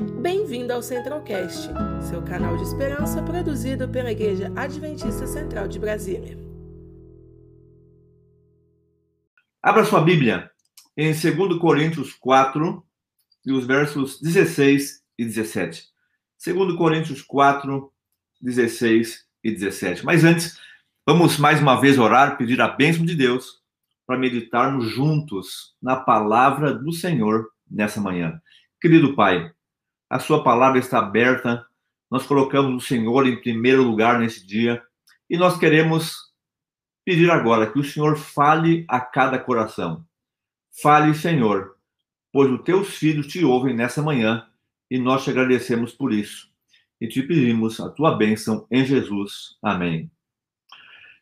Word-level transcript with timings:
Bem-vindo 0.00 0.72
ao 0.72 0.82
Centralcast, 0.82 1.68
seu 2.08 2.22
canal 2.22 2.56
de 2.56 2.62
esperança 2.62 3.22
produzido 3.22 3.86
pela 3.86 4.10
Igreja 4.10 4.50
Adventista 4.56 5.26
Central 5.26 5.68
de 5.68 5.78
Brasília. 5.78 6.38
Abra 9.62 9.84
sua 9.84 10.00
Bíblia 10.00 10.50
em 10.96 11.12
2 11.12 11.58
Coríntios 11.58 12.14
4, 12.14 12.82
e 13.44 13.52
os 13.52 13.66
versos 13.66 14.18
16 14.20 15.02
e 15.18 15.24
17. 15.24 15.84
2 16.44 16.76
Coríntios 16.76 17.20
4, 17.20 17.92
16 18.40 19.26
e 19.44 19.50
17. 19.50 20.04
Mas 20.04 20.24
antes, 20.24 20.58
vamos 21.06 21.36
mais 21.36 21.60
uma 21.60 21.78
vez 21.78 21.98
orar, 21.98 22.38
pedir 22.38 22.60
a 22.62 22.68
bênção 22.68 23.04
de 23.04 23.14
Deus 23.14 23.60
para 24.06 24.18
meditarmos 24.18 24.88
juntos 24.88 25.74
na 25.80 25.96
palavra 25.96 26.72
do 26.72 26.90
Senhor 26.90 27.48
nessa 27.70 28.00
manhã. 28.00 28.40
Querido 28.80 29.14
Pai, 29.14 29.52
a 30.10 30.18
sua 30.18 30.42
palavra 30.42 30.80
está 30.80 30.98
aberta, 30.98 31.64
nós 32.10 32.26
colocamos 32.26 32.82
o 32.82 32.86
Senhor 32.86 33.28
em 33.28 33.40
primeiro 33.40 33.84
lugar 33.84 34.18
nesse 34.18 34.44
dia 34.44 34.82
e 35.28 35.36
nós 35.38 35.56
queremos 35.56 36.16
pedir 37.04 37.30
agora 37.30 37.70
que 37.70 37.78
o 37.78 37.84
Senhor 37.84 38.18
fale 38.18 38.84
a 38.88 39.00
cada 39.00 39.38
coração. 39.38 40.04
Fale, 40.82 41.14
Senhor, 41.14 41.76
pois 42.32 42.50
os 42.50 42.62
teus 42.62 42.96
filhos 42.96 43.28
te 43.28 43.44
ouvem 43.44 43.74
nessa 43.74 44.02
manhã 44.02 44.46
e 44.90 44.98
nós 44.98 45.22
te 45.22 45.30
agradecemos 45.30 45.92
por 45.92 46.12
isso. 46.12 46.50
E 47.00 47.06
te 47.06 47.22
pedimos 47.22 47.78
a 47.80 47.88
tua 47.88 48.16
bênção 48.16 48.66
em 48.70 48.84
Jesus. 48.84 49.56
Amém. 49.62 50.10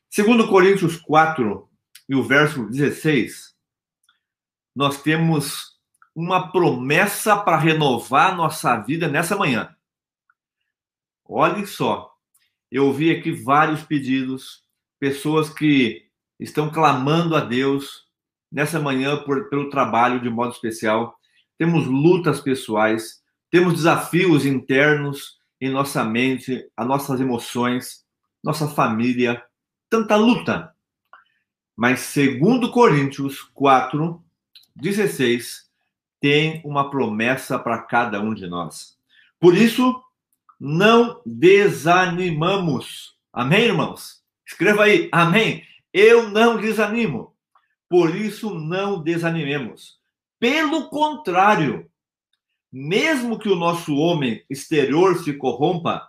Segundo 0.08 0.48
Coríntios 0.48 0.96
4 0.96 1.68
e 2.08 2.14
o 2.14 2.22
verso 2.22 2.66
16, 2.66 3.55
nós 4.74 5.02
temos 5.02 5.77
uma 6.18 6.50
promessa 6.50 7.36
para 7.36 7.56
renovar 7.56 8.36
nossa 8.36 8.77
vida 8.78 9.06
nessa 9.06 9.36
manhã. 9.36 9.72
Olhe 11.24 11.64
só, 11.64 12.12
eu 12.69 12.92
vi 12.92 13.12
aqui 13.12 13.30
vários 13.30 13.84
pedidos, 13.84 14.64
pessoas 14.98 15.48
que 15.48 16.08
estão 16.36 16.72
clamando 16.72 17.36
a 17.36 17.41
Deus 17.41 18.08
nessa 18.50 18.80
manhã 18.80 19.16
por, 19.22 19.48
pelo 19.48 19.70
trabalho 19.70 20.20
de 20.20 20.28
modo 20.28 20.50
especial. 20.50 21.16
Temos 21.56 21.86
lutas 21.86 22.41
pessoais, 22.41 23.22
temos 23.48 23.74
desafios 23.74 24.44
internos 24.44 25.39
em 25.61 25.70
nossa 25.70 26.05
mente, 26.05 26.69
as 26.77 26.84
nossas 26.84 27.20
emoções, 27.20 28.05
nossa 28.42 28.66
família, 28.66 29.41
tanta 29.89 30.16
luta. 30.16 30.74
Mas 31.77 32.00
segundo 32.00 32.72
Coríntios 32.72 33.41
4, 33.55 34.20
16, 34.74 35.67
tem 36.20 36.61
uma 36.64 36.91
promessa 36.91 37.58
para 37.58 37.78
cada 37.78 38.20
um 38.20 38.34
de 38.34 38.47
nós. 38.47 38.97
Por 39.38 39.56
isso, 39.56 40.02
não 40.58 41.20
desanimamos. 41.24 43.16
Amém, 43.33 43.66
irmãos? 43.66 44.22
Escreva 44.46 44.84
aí, 44.84 45.08
amém. 45.12 45.64
Eu 45.92 46.28
não 46.30 46.61
desanimo. 46.61 47.34
Por 47.89 48.14
isso, 48.14 48.55
não 48.55 49.00
desanimemos. 49.02 49.98
Pelo 50.39 50.89
contrário, 50.89 51.91
mesmo 52.70 53.39
que 53.39 53.48
o 53.48 53.56
nosso 53.56 53.96
homem 53.96 54.44
exterior 54.48 55.19
se 55.19 55.33
corrompa, 55.34 56.06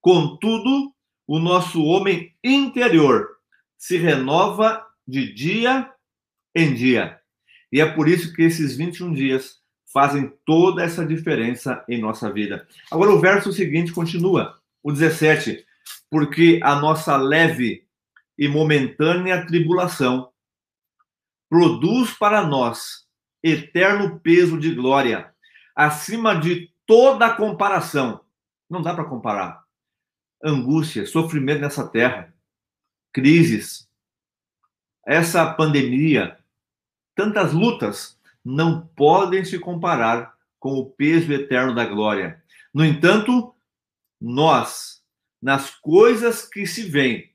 contudo, 0.00 0.92
o 1.26 1.38
nosso 1.38 1.82
homem 1.82 2.34
interior 2.44 3.36
se 3.76 3.96
renova 3.96 4.86
de 5.06 5.32
dia 5.32 5.92
em 6.54 6.74
dia. 6.74 7.20
E 7.72 7.80
é 7.80 7.86
por 7.86 8.08
isso 8.08 8.32
que 8.32 8.42
esses 8.42 8.76
21 8.76 9.12
dias 9.12 9.60
fazem 9.92 10.32
toda 10.44 10.82
essa 10.82 11.06
diferença 11.06 11.84
em 11.88 12.00
nossa 12.00 12.32
vida. 12.32 12.66
Agora, 12.90 13.12
o 13.12 13.20
verso 13.20 13.52
seguinte 13.52 13.92
continua, 13.92 14.60
o 14.82 14.92
17. 14.92 15.64
Porque 16.10 16.60
a 16.62 16.76
nossa 16.76 17.16
leve 17.16 17.86
e 18.38 18.48
momentânea 18.48 19.46
tribulação 19.46 20.30
produz 21.48 22.12
para 22.12 22.46
nós 22.46 23.06
eterno 23.42 24.18
peso 24.20 24.58
de 24.58 24.74
glória 24.74 25.32
acima 25.74 26.34
de 26.34 26.72
toda 26.86 27.34
comparação. 27.34 28.20
Não 28.68 28.82
dá 28.82 28.94
para 28.94 29.04
comparar. 29.04 29.64
Angústia, 30.42 31.06
sofrimento 31.06 31.60
nessa 31.60 31.86
terra, 31.86 32.34
crises, 33.12 33.88
essa 35.06 35.50
pandemia, 35.54 36.35
tantas 37.16 37.52
lutas 37.52 38.16
não 38.44 38.86
podem 38.94 39.44
se 39.44 39.58
comparar 39.58 40.36
com 40.60 40.74
o 40.74 40.86
peso 40.86 41.32
eterno 41.32 41.74
da 41.74 41.84
glória. 41.84 42.40
No 42.72 42.84
entanto, 42.84 43.54
nós, 44.20 45.02
nas 45.42 45.70
coisas 45.70 46.46
que 46.46 46.66
se 46.66 46.84
veem, 46.84 47.32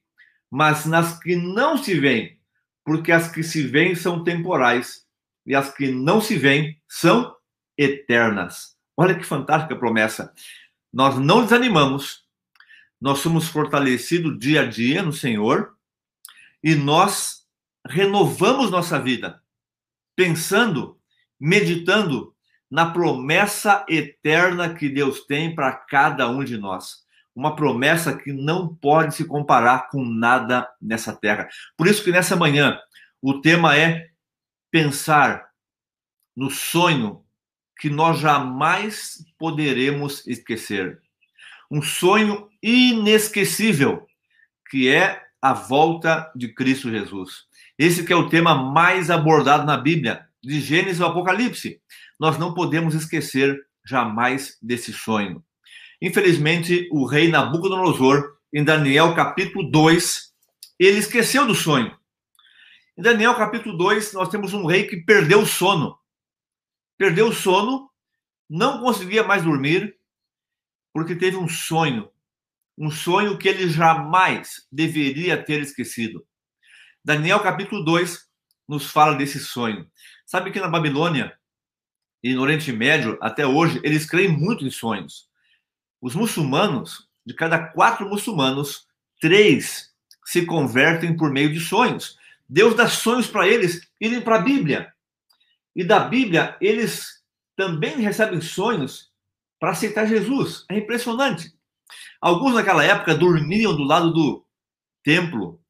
mas 0.50 0.86
nas 0.86 1.20
que 1.20 1.36
não 1.36 1.78
se 1.78 2.00
veem, 2.00 2.40
porque 2.86 3.12
as 3.12 3.30
que 3.30 3.44
se 3.44 3.64
veem 3.64 3.96
são 3.96 4.24
temporais 4.24 5.06
e 5.46 5.56
as 5.56 5.74
que 5.74 5.92
não 5.92 6.22
se 6.22 6.38
veem 6.38 6.80
são 6.88 7.36
eternas. 7.78 8.78
Olha 8.96 9.16
que 9.16 9.26
fantástica 9.26 9.76
promessa. 9.76 10.34
Nós 10.94 11.18
não 11.18 11.42
desanimamos, 11.42 12.24
nós 13.00 13.20
somos 13.20 13.48
fortalecidos 13.48 14.38
dia 14.38 14.62
a 14.62 14.66
dia 14.66 15.02
no 15.02 15.14
Senhor 15.14 15.76
e 16.64 16.76
nós 16.76 17.42
renovamos 17.88 18.70
nossa 18.70 19.00
vida, 19.00 19.41
pensando, 20.22 21.00
meditando 21.40 22.36
na 22.70 22.92
promessa 22.92 23.84
eterna 23.90 24.72
que 24.72 24.88
Deus 24.88 25.26
tem 25.26 25.56
para 25.56 25.72
cada 25.72 26.30
um 26.30 26.44
de 26.44 26.60
nós. 26.60 26.98
Uma 27.36 27.56
promessa 27.56 28.16
que 28.16 28.32
não 28.32 28.68
pode 28.68 29.16
se 29.16 29.26
comparar 29.26 29.90
com 29.90 30.06
nada 30.06 30.70
nessa 30.80 31.12
terra. 31.12 31.50
Por 31.76 31.88
isso 31.88 32.04
que 32.04 32.12
nessa 32.12 32.36
manhã 32.36 32.80
o 33.20 33.42
tema 33.42 33.76
é 33.76 34.10
pensar 34.70 35.50
no 36.36 36.52
sonho 36.52 37.26
que 37.80 37.90
nós 37.90 38.20
jamais 38.20 39.26
poderemos 39.40 40.28
esquecer. 40.28 41.02
Um 41.70 41.82
sonho 41.82 42.48
inesquecível, 42.62 44.06
que 44.70 44.88
é 44.88 45.20
a 45.42 45.52
volta 45.52 46.32
de 46.36 46.54
Cristo 46.54 46.92
Jesus. 46.92 47.50
Esse 47.82 48.04
que 48.04 48.14
é 48.14 48.16
o 48.16 48.30
tema 48.30 48.54
mais 48.54 49.10
abordado 49.10 49.66
na 49.66 49.76
Bíblia, 49.76 50.28
de 50.40 50.62
Gênesis 50.62 51.02
ao 51.02 51.10
Apocalipse. 51.10 51.82
Nós 52.20 52.38
não 52.38 52.54
podemos 52.54 52.94
esquecer 52.94 53.60
jamais 53.84 54.56
desse 54.62 54.94
sonho. 54.94 55.44
Infelizmente, 56.00 56.88
o 56.92 57.06
rei 57.06 57.28
Nabucodonosor, 57.28 58.38
em 58.54 58.64
Daniel 58.64 59.16
capítulo 59.16 59.72
2, 59.72 60.32
ele 60.78 61.00
esqueceu 61.00 61.48
do 61.48 61.56
sonho. 61.56 61.98
Em 62.96 63.02
Daniel 63.02 63.34
capítulo 63.34 63.76
2, 63.76 64.14
nós 64.14 64.30
temos 64.30 64.54
um 64.54 64.68
rei 64.68 64.84
que 64.84 64.98
perdeu 64.98 65.42
o 65.42 65.46
sono 65.48 66.00
perdeu 67.02 67.30
o 67.30 67.34
sono, 67.34 67.90
não 68.48 68.80
conseguia 68.80 69.24
mais 69.24 69.44
dormir, 69.44 69.98
porque 70.94 71.16
teve 71.16 71.36
um 71.36 71.50
sonho, 71.50 72.12
um 72.78 72.92
sonho 72.92 73.40
que 73.40 73.50
ele 73.50 73.68
jamais 73.68 74.68
deveria 74.72 75.44
ter 75.44 75.62
esquecido. 75.62 76.24
Daniel 77.04 77.40
capítulo 77.40 77.84
2 77.84 78.28
nos 78.68 78.86
fala 78.86 79.16
desse 79.16 79.40
sonho. 79.40 79.90
Sabe 80.24 80.52
que 80.52 80.60
na 80.60 80.68
Babilônia 80.68 81.36
e 82.24 82.36
no 82.36 82.44
Oriente 82.44 82.72
Médio, 82.72 83.18
até 83.20 83.44
hoje, 83.44 83.82
eles 83.84 84.06
creem 84.06 84.30
muito 84.30 84.64
em 84.64 84.70
sonhos. 84.70 85.28
Os 86.00 86.14
muçulmanos, 86.14 87.10
de 87.26 87.34
cada 87.34 87.58
quatro 87.58 88.08
muçulmanos, 88.08 88.86
três 89.20 89.92
se 90.24 90.46
convertem 90.46 91.18
por 91.18 91.32
meio 91.32 91.52
de 91.52 91.60
sonhos. 91.60 92.20
Deus 92.48 92.76
dá 92.76 92.88
sonhos 92.88 93.26
para 93.26 93.48
eles 93.48 93.82
irem 94.00 94.22
para 94.22 94.36
a 94.36 94.42
Bíblia. 94.42 94.94
E 95.76 95.84
da 95.84 96.02
Bíblia, 96.02 96.56
eles 96.62 97.24
também 97.56 98.00
recebem 98.00 98.42
sonhos 98.42 99.12
para 99.60 99.72
aceitar 99.72 100.06
Jesus. 100.06 100.66
É 100.70 100.78
impressionante. 100.78 101.52
Alguns 102.22 102.54
naquela 102.54 102.84
época 102.84 103.16
dormiam 103.16 103.76
do 103.76 103.84
lado 103.84 104.14
do 104.14 104.46
templo 105.04 105.61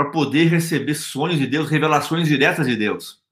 para 0.00 0.10
poder 0.10 0.46
receber 0.46 0.94
sonhos 0.94 1.38
de 1.38 1.46
Deus, 1.46 1.68
revelações 1.68 2.26
diretas 2.26 2.66
de 2.66 2.74
Deus. 2.74 3.22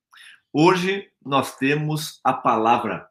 Hoje 0.53 1.09
nós 1.25 1.57
temos 1.57 2.21
a 2.23 2.31
palavra, 2.31 3.09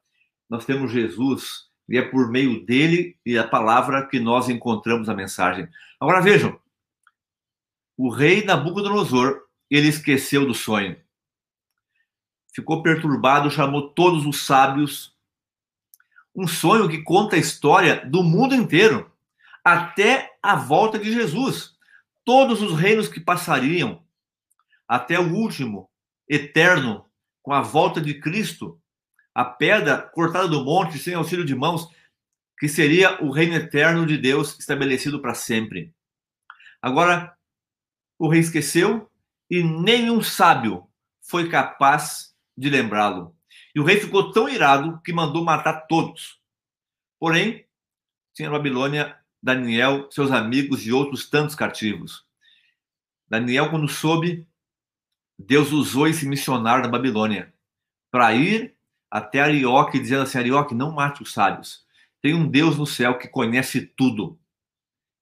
nós 0.48 0.63
temos 0.63 0.92
Jesus, 0.92 1.65
e 1.89 1.98
é 1.98 2.04
por 2.04 2.30
meio 2.30 2.63
dele 2.68 3.18
e 3.25 3.36
a 3.36 3.48
palavra 3.48 4.06
que 4.06 4.19
nós 4.19 4.48
encontramos 4.48 5.09
a 5.09 5.15
mensagem. 5.15 5.68
Agora 6.00 6.21
vejam, 6.21 6.59
o 7.98 8.09
rei 8.09 8.45
Nabucodonosor, 8.45 9.42
ele 9.71 9.88
esqueceu 9.88 10.45
do 10.45 10.54
sonho 10.54 10.95
ficou 12.54 12.81
perturbado, 12.81 13.51
chamou 13.51 13.89
todos 13.89 14.25
os 14.25 14.45
sábios. 14.45 15.15
Um 16.36 16.48
sonho 16.48 16.89
que 16.89 17.04
conta 17.04 17.36
a 17.36 17.39
história 17.39 18.04
do 18.06 18.24
mundo 18.24 18.56
inteiro, 18.56 19.12
até 19.63 20.31
a 20.42 20.56
volta 20.56 20.98
de 20.98 21.12
Jesus. 21.12 21.76
Todos 22.27 22.62
os 22.62 22.77
reinos 22.77 23.07
que 23.07 23.21
passariam, 23.21 24.06
até 24.85 25.18
o 25.18 25.33
último, 25.33 25.89
eterno, 26.27 27.09
com 27.41 27.53
a 27.53 27.62
volta 27.62 28.01
de 28.01 28.19
Cristo, 28.19 28.81
a 29.33 29.45
pedra 29.45 30.01
cortada 30.01 30.45
do 30.45 30.62
monte 30.65 31.00
sem 31.00 31.13
auxílio 31.13 31.45
de 31.45 31.56
mãos, 31.56 31.88
que 32.59 32.68
seria 32.68 33.24
o 33.24 33.31
reino 33.31 33.56
eterno 33.56 34.06
de 34.06 34.18
Deus 34.18 34.59
estabelecido 34.59 35.21
para 35.21 35.33
sempre. 35.33 35.95
Agora, 36.81 37.33
o 38.19 38.27
rei 38.27 38.41
esqueceu 38.41 39.09
e 39.50 39.63
nenhum 39.63 40.21
sábio 40.21 40.85
foi 41.21 41.47
capaz 41.47 42.35
de 42.57 42.69
lembrá-lo. 42.69 43.38
E 43.73 43.80
o 43.80 43.85
rei 43.85 44.01
ficou 44.01 44.33
tão 44.33 44.50
irado 44.50 45.01
que 45.01 45.13
mandou 45.13 45.45
matar 45.45 45.88
todos. 45.88 46.41
Porém, 47.18 47.65
tinha 48.33 48.51
Babilônia 48.51 49.18
Daniel, 49.47 50.11
seus 50.11 50.29
amigos 50.29 50.85
e 50.85 50.91
outros 50.91 51.29
tantos 51.29 51.55
cativos. 51.55 52.25
Daniel, 53.29 53.69
quando 53.69 53.88
soube, 53.88 54.45
Deus 55.39 55.71
usou 55.71 56.05
esse 56.05 56.27
missionário 56.27 56.83
da 56.83 56.89
Babilônia 56.89 57.53
para 58.11 58.33
ir 58.33 58.75
até 59.09 59.39
Arioque, 59.39 59.99
dizendo 59.99 60.23
assim: 60.23 60.39
Arioque, 60.39 60.75
não 60.75 60.91
mate 60.91 61.23
os 61.23 61.31
sábios. 61.31 61.85
Tem 62.21 62.33
um 62.33 62.45
Deus 62.45 62.77
no 62.77 62.85
céu 62.85 63.17
que 63.17 63.29
conhece 63.29 63.81
tudo. 63.95 64.38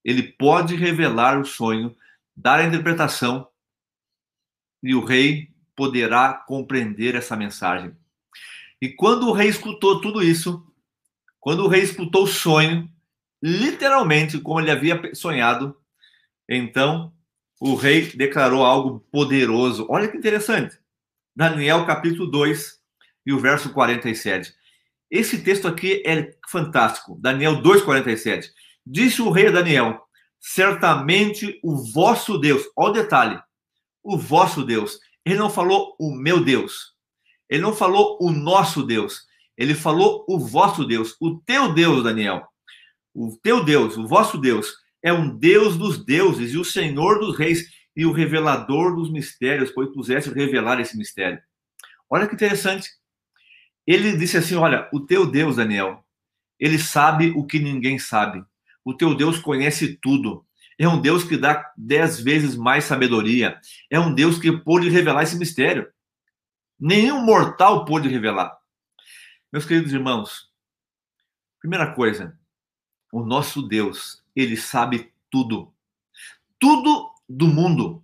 Ele 0.03 0.23
pode 0.23 0.75
revelar 0.75 1.39
o 1.39 1.45
sonho, 1.45 1.95
dar 2.35 2.59
a 2.59 2.65
interpretação, 2.65 3.47
e 4.81 4.95
o 4.95 5.05
rei 5.05 5.53
poderá 5.75 6.33
compreender 6.33 7.13
essa 7.13 7.35
mensagem. 7.35 7.95
E 8.81 8.89
quando 8.89 9.27
o 9.27 9.33
rei 9.33 9.49
escutou 9.49 10.01
tudo 10.01 10.23
isso, 10.23 10.65
quando 11.39 11.63
o 11.63 11.67
rei 11.67 11.83
escutou 11.83 12.23
o 12.23 12.27
sonho, 12.27 12.91
literalmente 13.41 14.39
como 14.39 14.59
ele 14.59 14.71
havia 14.71 15.13
sonhado, 15.13 15.77
então 16.49 17.13
o 17.59 17.75
rei 17.75 18.11
declarou 18.15 18.63
algo 18.63 18.99
poderoso. 19.11 19.87
Olha 19.89 20.07
que 20.07 20.17
interessante. 20.17 20.77
Daniel 21.35 21.85
capítulo 21.85 22.29
2 22.29 22.79
e 23.25 23.33
o 23.33 23.39
verso 23.39 23.71
47. 23.73 24.53
Esse 25.09 25.41
texto 25.43 25.67
aqui 25.67 26.03
é 26.05 26.33
fantástico. 26.49 27.17
Daniel 27.19 27.61
2:47. 27.61 28.51
Disse 28.85 29.21
o 29.21 29.31
rei 29.31 29.51
Daniel: 29.51 30.05
Certamente 30.39 31.59
o 31.63 31.75
vosso 31.75 32.37
Deus, 32.37 32.63
olha 32.75 32.89
o 32.89 32.93
detalhe, 32.93 33.41
o 34.03 34.17
vosso 34.17 34.63
Deus. 34.63 34.99
Ele 35.25 35.39
não 35.39 35.49
falou 35.49 35.95
o 35.99 36.11
meu 36.13 36.43
Deus. 36.43 36.93
Ele 37.49 37.61
não 37.61 37.73
falou 37.73 38.17
o 38.21 38.31
nosso 38.31 38.83
Deus. 38.83 39.25
Ele 39.57 39.73
falou 39.73 40.25
o 40.27 40.37
vosso 40.37 40.85
Deus, 40.85 41.15
o 41.19 41.39
teu 41.39 41.73
Deus, 41.73 42.03
Daniel. 42.03 42.47
O 43.15 43.33
teu 43.41 43.63
Deus, 43.63 43.95
o 43.95 44.05
vosso 44.05 44.37
Deus, 44.37 44.75
é 45.01 45.13
um 45.13 45.37
Deus 45.37 45.77
dos 45.77 46.03
deuses 46.03 46.51
e 46.51 46.57
o 46.57 46.65
Senhor 46.65 47.17
dos 47.17 47.37
reis 47.37 47.65
e 47.95 48.05
o 48.05 48.11
revelador 48.11 48.93
dos 48.93 49.09
mistérios, 49.09 49.71
pois 49.71 49.89
puseste 49.93 50.29
revelar 50.31 50.81
esse 50.81 50.97
mistério. 50.97 51.41
Olha 52.09 52.27
que 52.27 52.35
interessante. 52.35 52.89
Ele 53.87 54.17
disse 54.17 54.35
assim: 54.35 54.55
Olha, 54.55 54.89
o 54.91 54.99
teu 54.99 55.25
Deus, 55.25 55.55
Daniel, 55.55 56.03
ele 56.59 56.77
sabe 56.77 57.31
o 57.37 57.45
que 57.45 57.57
ninguém 57.57 57.97
sabe. 57.97 58.43
O 58.83 58.93
teu 58.93 59.15
Deus 59.15 59.39
conhece 59.39 59.97
tudo. 60.01 60.45
É 60.77 60.85
um 60.85 60.99
Deus 60.99 61.23
que 61.23 61.37
dá 61.37 61.71
dez 61.77 62.19
vezes 62.19 62.57
mais 62.57 62.83
sabedoria. 62.83 63.57
É 63.89 63.97
um 63.97 64.13
Deus 64.13 64.37
que 64.37 64.51
pôde 64.51 64.89
revelar 64.89 65.23
esse 65.23 65.37
mistério. 65.37 65.89
Nenhum 66.77 67.23
mortal 67.23 67.85
pôde 67.85 68.09
revelar. 68.09 68.57
Meus 69.53 69.65
queridos 69.65 69.93
irmãos, 69.93 70.49
primeira 71.61 71.93
coisa, 71.93 72.37
o 73.15 73.25
nosso 73.25 73.61
Deus, 73.61 74.21
ele 74.35 74.57
sabe 74.57 75.09
tudo. 75.31 75.73
Tudo 76.59 77.09
do 77.29 77.47
mundo. 77.47 78.03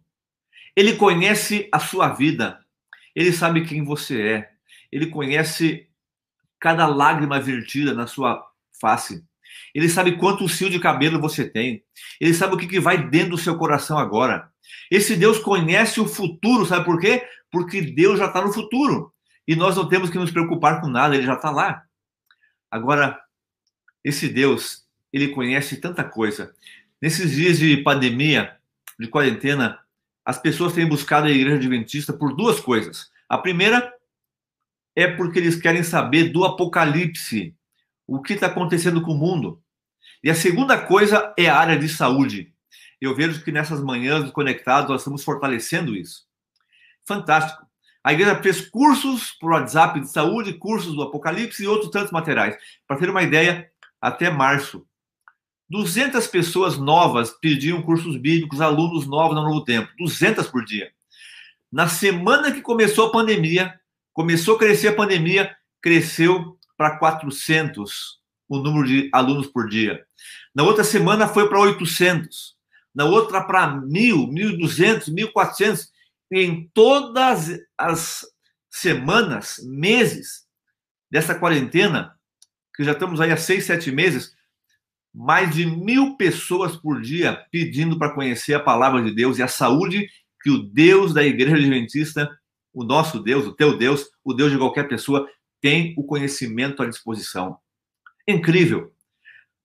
Ele 0.73 0.95
conhece 0.95 1.67
a 1.69 1.79
sua 1.79 2.07
vida. 2.13 2.65
Ele 3.13 3.33
sabe 3.33 3.65
quem 3.65 3.83
você 3.83 4.21
é. 4.21 4.51
Ele 4.89 5.07
conhece 5.07 5.89
cada 6.57 6.87
lágrima 6.87 7.41
vertida 7.41 7.93
na 7.93 8.07
sua 8.07 8.41
face. 8.79 9.21
Ele 9.75 9.89
sabe 9.89 10.15
quanto 10.15 10.47
fio 10.47 10.69
de 10.69 10.79
cabelo 10.79 11.19
você 11.19 11.43
tem. 11.43 11.83
Ele 12.17 12.33
sabe 12.33 12.55
o 12.55 12.57
que, 12.57 12.65
que 12.65 12.79
vai 12.79 13.09
dentro 13.09 13.31
do 13.31 13.37
seu 13.37 13.57
coração 13.57 13.97
agora. 13.97 14.49
Esse 14.89 15.17
Deus 15.17 15.39
conhece 15.39 15.99
o 15.99 16.07
futuro, 16.07 16.65
sabe 16.65 16.85
por 16.85 16.97
quê? 17.01 17.27
Porque 17.51 17.81
Deus 17.81 18.17
já 18.17 18.27
está 18.27 18.41
no 18.41 18.53
futuro. 18.53 19.13
E 19.45 19.57
nós 19.57 19.75
não 19.75 19.89
temos 19.89 20.09
que 20.09 20.17
nos 20.17 20.31
preocupar 20.31 20.79
com 20.79 20.87
nada, 20.87 21.15
ele 21.17 21.25
já 21.25 21.33
está 21.33 21.51
lá. 21.51 21.83
Agora, 22.71 23.19
esse 24.05 24.29
Deus, 24.29 24.80
ele 25.11 25.29
conhece 25.29 25.77
tanta 25.77 26.03
coisa. 26.03 26.53
Nesses 27.01 27.31
dias 27.31 27.57
de 27.57 27.77
pandemia, 27.77 28.57
de 28.99 29.07
quarentena, 29.07 29.79
as 30.23 30.39
pessoas 30.39 30.73
têm 30.73 30.87
buscado 30.87 31.27
a 31.27 31.31
igreja 31.31 31.55
adventista 31.55 32.13
por 32.13 32.35
duas 32.35 32.59
coisas. 32.59 33.11
A 33.27 33.37
primeira 33.37 33.91
é 34.95 35.07
porque 35.07 35.39
eles 35.39 35.55
querem 35.55 35.83
saber 35.83 36.29
do 36.29 36.45
apocalipse, 36.45 37.55
o 38.05 38.21
que 38.21 38.33
está 38.33 38.47
acontecendo 38.47 39.01
com 39.01 39.13
o 39.13 39.17
mundo. 39.17 39.61
E 40.23 40.29
a 40.29 40.35
segunda 40.35 40.77
coisa 40.77 41.33
é 41.37 41.47
a 41.47 41.57
área 41.57 41.77
de 41.77 41.89
saúde. 41.89 42.53
Eu 42.99 43.15
vejo 43.15 43.43
que 43.43 43.51
nessas 43.51 43.81
manhãs 43.81 44.29
conectados 44.31 44.89
nós 44.89 45.01
estamos 45.01 45.23
fortalecendo 45.23 45.95
isso. 45.95 46.25
Fantástico. 47.05 47.65
A 48.03 48.13
igreja 48.13 48.41
fez 48.41 48.61
cursos 48.61 49.31
por 49.31 49.51
WhatsApp 49.51 49.99
de 49.99 50.11
saúde, 50.11 50.53
cursos 50.53 50.93
do 50.93 51.03
Apocalipse 51.03 51.63
e 51.63 51.67
outros 51.67 51.91
tantos 51.91 52.11
materiais. 52.11 52.55
Para 52.87 52.97
ter 52.97 53.09
uma 53.09 53.23
ideia, 53.23 53.71
até 53.99 54.29
março, 54.29 54.85
200 55.71 56.27
pessoas 56.27 56.77
novas 56.77 57.31
pediam 57.31 57.81
cursos 57.81 58.17
bíblicos, 58.17 58.59
alunos 58.59 59.07
novos 59.07 59.35
no 59.35 59.41
Novo 59.41 59.63
Tempo, 59.63 59.89
200 59.97 60.45
por 60.47 60.65
dia. 60.65 60.91
Na 61.71 61.87
semana 61.87 62.51
que 62.51 62.61
começou 62.61 63.07
a 63.07 63.11
pandemia, 63.11 63.79
começou 64.11 64.55
a 64.57 64.59
crescer 64.59 64.89
a 64.89 64.95
pandemia, 64.95 65.55
cresceu 65.81 66.59
para 66.77 66.97
400 66.97 68.19
o 68.49 68.59
número 68.59 68.85
de 68.85 69.09
alunos 69.13 69.47
por 69.47 69.69
dia. 69.69 70.05
Na 70.53 70.63
outra 70.63 70.83
semana 70.83 71.25
foi 71.25 71.47
para 71.47 71.61
800. 71.61 72.57
Na 72.93 73.05
outra 73.05 73.41
para 73.41 73.73
1.000, 73.73 74.27
1.200, 74.27 75.09
1.400. 75.33 75.87
Em 76.33 76.69
todas 76.73 77.49
as 77.77 78.25
semanas, 78.69 79.61
meses 79.63 80.45
dessa 81.09 81.33
quarentena, 81.33 82.13
que 82.75 82.83
já 82.83 82.91
estamos 82.91 83.21
aí 83.21 83.31
há 83.31 83.37
seis, 83.37 83.65
sete 83.65 83.89
meses, 83.89 84.35
mais 85.13 85.53
de 85.53 85.65
mil 85.65 86.15
pessoas 86.15 86.75
por 86.75 87.01
dia 87.01 87.45
pedindo 87.51 87.97
para 87.97 88.13
conhecer 88.13 88.53
a 88.53 88.59
palavra 88.59 89.03
de 89.03 89.13
Deus 89.13 89.37
e 89.37 89.43
a 89.43 89.47
saúde 89.47 90.07
que 90.41 90.49
o 90.49 90.63
Deus 90.63 91.13
da 91.13 91.23
Igreja 91.23 91.57
Adventista, 91.57 92.29
o 92.73 92.83
nosso 92.83 93.19
Deus, 93.19 93.45
o 93.45 93.53
teu 93.53 93.77
Deus, 93.77 94.09
o 94.23 94.33
Deus 94.33 94.51
de 94.51 94.57
qualquer 94.57 94.87
pessoa, 94.87 95.27
tem 95.59 95.93
o 95.97 96.03
conhecimento 96.03 96.81
à 96.81 96.87
disposição. 96.87 97.59
Incrível. 98.27 98.93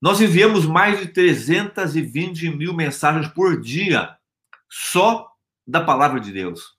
Nós 0.01 0.21
enviamos 0.21 0.67
mais 0.67 1.01
de 1.01 1.09
320 1.09 2.51
mil 2.51 2.75
mensagens 2.75 3.29
por 3.29 3.61
dia 3.61 4.15
só 4.69 5.31
da 5.67 5.81
palavra 5.81 6.21
de 6.21 6.33
Deus. 6.33 6.77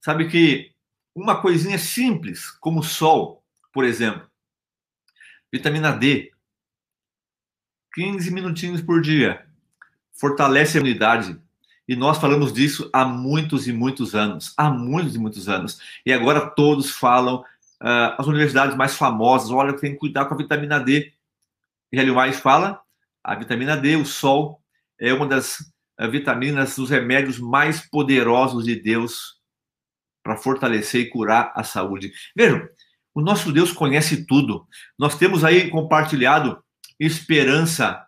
Sabe 0.00 0.28
que 0.28 0.72
uma 1.14 1.42
coisinha 1.42 1.78
simples, 1.78 2.50
como 2.50 2.80
o 2.80 2.84
sol, 2.84 3.44
por 3.72 3.84
exemplo, 3.84 4.26
vitamina 5.52 5.92
D, 5.92 6.32
15 7.98 8.30
minutinhos 8.30 8.80
por 8.80 9.02
dia. 9.02 9.44
Fortalece 10.12 10.78
a 10.78 10.80
imunidade. 10.80 11.36
E 11.88 11.96
nós 11.96 12.18
falamos 12.18 12.52
disso 12.52 12.88
há 12.92 13.04
muitos 13.04 13.66
e 13.66 13.72
muitos 13.72 14.14
anos. 14.14 14.54
Há 14.56 14.70
muitos 14.70 15.16
e 15.16 15.18
muitos 15.18 15.48
anos. 15.48 15.80
E 16.06 16.12
agora 16.12 16.48
todos 16.48 16.92
falam, 16.92 17.40
uh, 17.82 18.14
as 18.16 18.28
universidades 18.28 18.76
mais 18.76 18.94
famosas, 18.94 19.50
olha, 19.50 19.72
tem 19.72 19.94
que 19.94 19.98
cuidar 19.98 20.26
com 20.26 20.34
a 20.34 20.36
vitamina 20.36 20.78
D. 20.78 21.12
E 21.90 21.98
Hélio 21.98 22.14
Mais 22.14 22.38
fala, 22.38 22.80
a 23.24 23.34
vitamina 23.34 23.76
D, 23.76 23.96
o 23.96 24.06
sol, 24.06 24.62
é 24.96 25.12
uma 25.12 25.26
das 25.26 25.58
uh, 26.00 26.08
vitaminas, 26.08 26.76
dos 26.76 26.90
remédios 26.90 27.40
mais 27.40 27.80
poderosos 27.80 28.64
de 28.64 28.76
Deus 28.76 29.40
para 30.22 30.36
fortalecer 30.36 31.00
e 31.00 31.10
curar 31.10 31.52
a 31.56 31.64
saúde. 31.64 32.12
Vejam, 32.36 32.64
o 33.12 33.20
nosso 33.20 33.50
Deus 33.52 33.72
conhece 33.72 34.24
tudo. 34.24 34.68
Nós 34.96 35.18
temos 35.18 35.42
aí 35.42 35.68
compartilhado 35.68 36.62
Esperança 36.98 38.06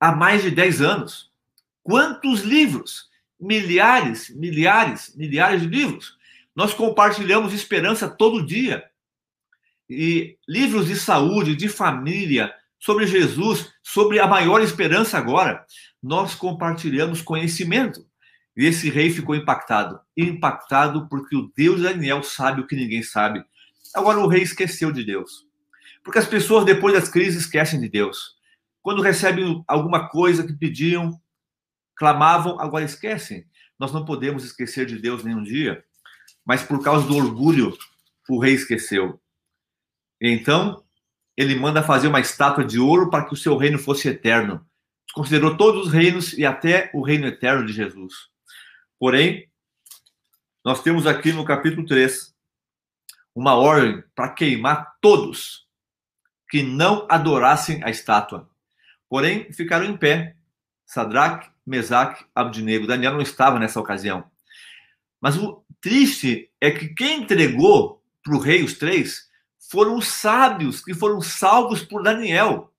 há 0.00 0.12
mais 0.12 0.42
de 0.42 0.50
10 0.50 0.80
anos. 0.80 1.30
Quantos 1.82 2.40
livros? 2.42 3.10
Milhares, 3.38 4.30
milhares, 4.30 5.14
milhares 5.16 5.62
de 5.62 5.68
livros. 5.68 6.16
Nós 6.54 6.74
compartilhamos 6.74 7.52
esperança 7.52 8.08
todo 8.08 8.44
dia. 8.44 8.84
E 9.88 10.36
livros 10.48 10.86
de 10.86 10.96
saúde, 10.96 11.54
de 11.54 11.68
família, 11.68 12.54
sobre 12.78 13.06
Jesus, 13.06 13.72
sobre 13.82 14.18
a 14.18 14.26
maior 14.26 14.60
esperança 14.60 15.16
agora. 15.16 15.64
Nós 16.02 16.34
compartilhamos 16.34 17.22
conhecimento. 17.22 18.04
E 18.56 18.66
esse 18.66 18.90
rei 18.90 19.08
ficou 19.10 19.36
impactado. 19.36 20.00
Impactado 20.16 21.08
porque 21.08 21.36
o 21.36 21.50
Deus 21.56 21.76
de 21.76 21.84
Daniel 21.84 22.24
sabe 22.24 22.60
o 22.60 22.66
que 22.66 22.74
ninguém 22.74 23.02
sabe. 23.02 23.44
Agora 23.94 24.18
o 24.18 24.26
rei 24.26 24.42
esqueceu 24.42 24.90
de 24.90 25.04
Deus. 25.04 25.46
Porque 26.02 26.18
as 26.18 26.26
pessoas, 26.26 26.64
depois 26.64 26.94
das 26.94 27.08
crises, 27.08 27.42
esquecem 27.42 27.80
de 27.80 27.88
Deus. 27.88 28.36
Quando 28.82 29.02
recebem 29.02 29.62
alguma 29.68 30.08
coisa 30.08 30.44
que 30.44 30.52
pediam, 30.52 31.20
clamavam, 31.96 32.60
agora 32.60 32.84
esquecem. 32.84 33.46
Nós 33.78 33.92
não 33.92 34.04
podemos 34.04 34.44
esquecer 34.44 34.86
de 34.86 34.98
Deus 34.98 35.22
nenhum 35.22 35.42
dia, 35.42 35.84
mas 36.44 36.62
por 36.62 36.82
causa 36.82 37.06
do 37.06 37.16
orgulho 37.16 37.76
o 38.28 38.38
rei 38.38 38.54
esqueceu. 38.54 39.20
Então, 40.20 40.82
ele 41.36 41.54
manda 41.54 41.82
fazer 41.82 42.08
uma 42.08 42.20
estátua 42.20 42.64
de 42.64 42.78
ouro 42.78 43.10
para 43.10 43.24
que 43.24 43.34
o 43.34 43.36
seu 43.36 43.56
reino 43.56 43.78
fosse 43.78 44.08
eterno. 44.08 44.66
Considerou 45.14 45.56
todos 45.56 45.86
os 45.86 45.92
reinos 45.92 46.32
e 46.32 46.44
até 46.44 46.90
o 46.94 47.02
reino 47.02 47.26
eterno 47.26 47.66
de 47.66 47.72
Jesus. 47.72 48.14
Porém, 48.98 49.48
nós 50.64 50.82
temos 50.82 51.06
aqui 51.06 51.32
no 51.32 51.44
capítulo 51.44 51.86
3 51.86 52.32
uma 53.34 53.54
ordem 53.54 54.02
para 54.14 54.28
queimar 54.30 54.96
todos 55.00 55.61
que 56.52 56.62
não 56.62 57.06
adorassem 57.08 57.82
a 57.82 57.88
estátua. 57.88 58.46
Porém, 59.08 59.50
ficaram 59.54 59.86
em 59.86 59.96
pé. 59.96 60.36
Sadraque, 60.84 61.48
Mesaque, 61.64 62.26
Abdinego. 62.34 62.86
Daniel 62.86 63.14
não 63.14 63.22
estava 63.22 63.58
nessa 63.58 63.80
ocasião. 63.80 64.30
Mas 65.18 65.38
o 65.38 65.64
triste 65.80 66.52
é 66.60 66.70
que 66.70 66.88
quem 66.88 67.22
entregou 67.22 68.04
para 68.22 68.36
o 68.36 68.38
rei 68.38 68.62
os 68.62 68.74
três 68.74 69.30
foram 69.70 69.96
os 69.96 70.08
sábios 70.08 70.84
que 70.84 70.92
foram 70.92 71.22
salvos 71.22 71.82
por 71.82 72.02
Daniel. 72.02 72.70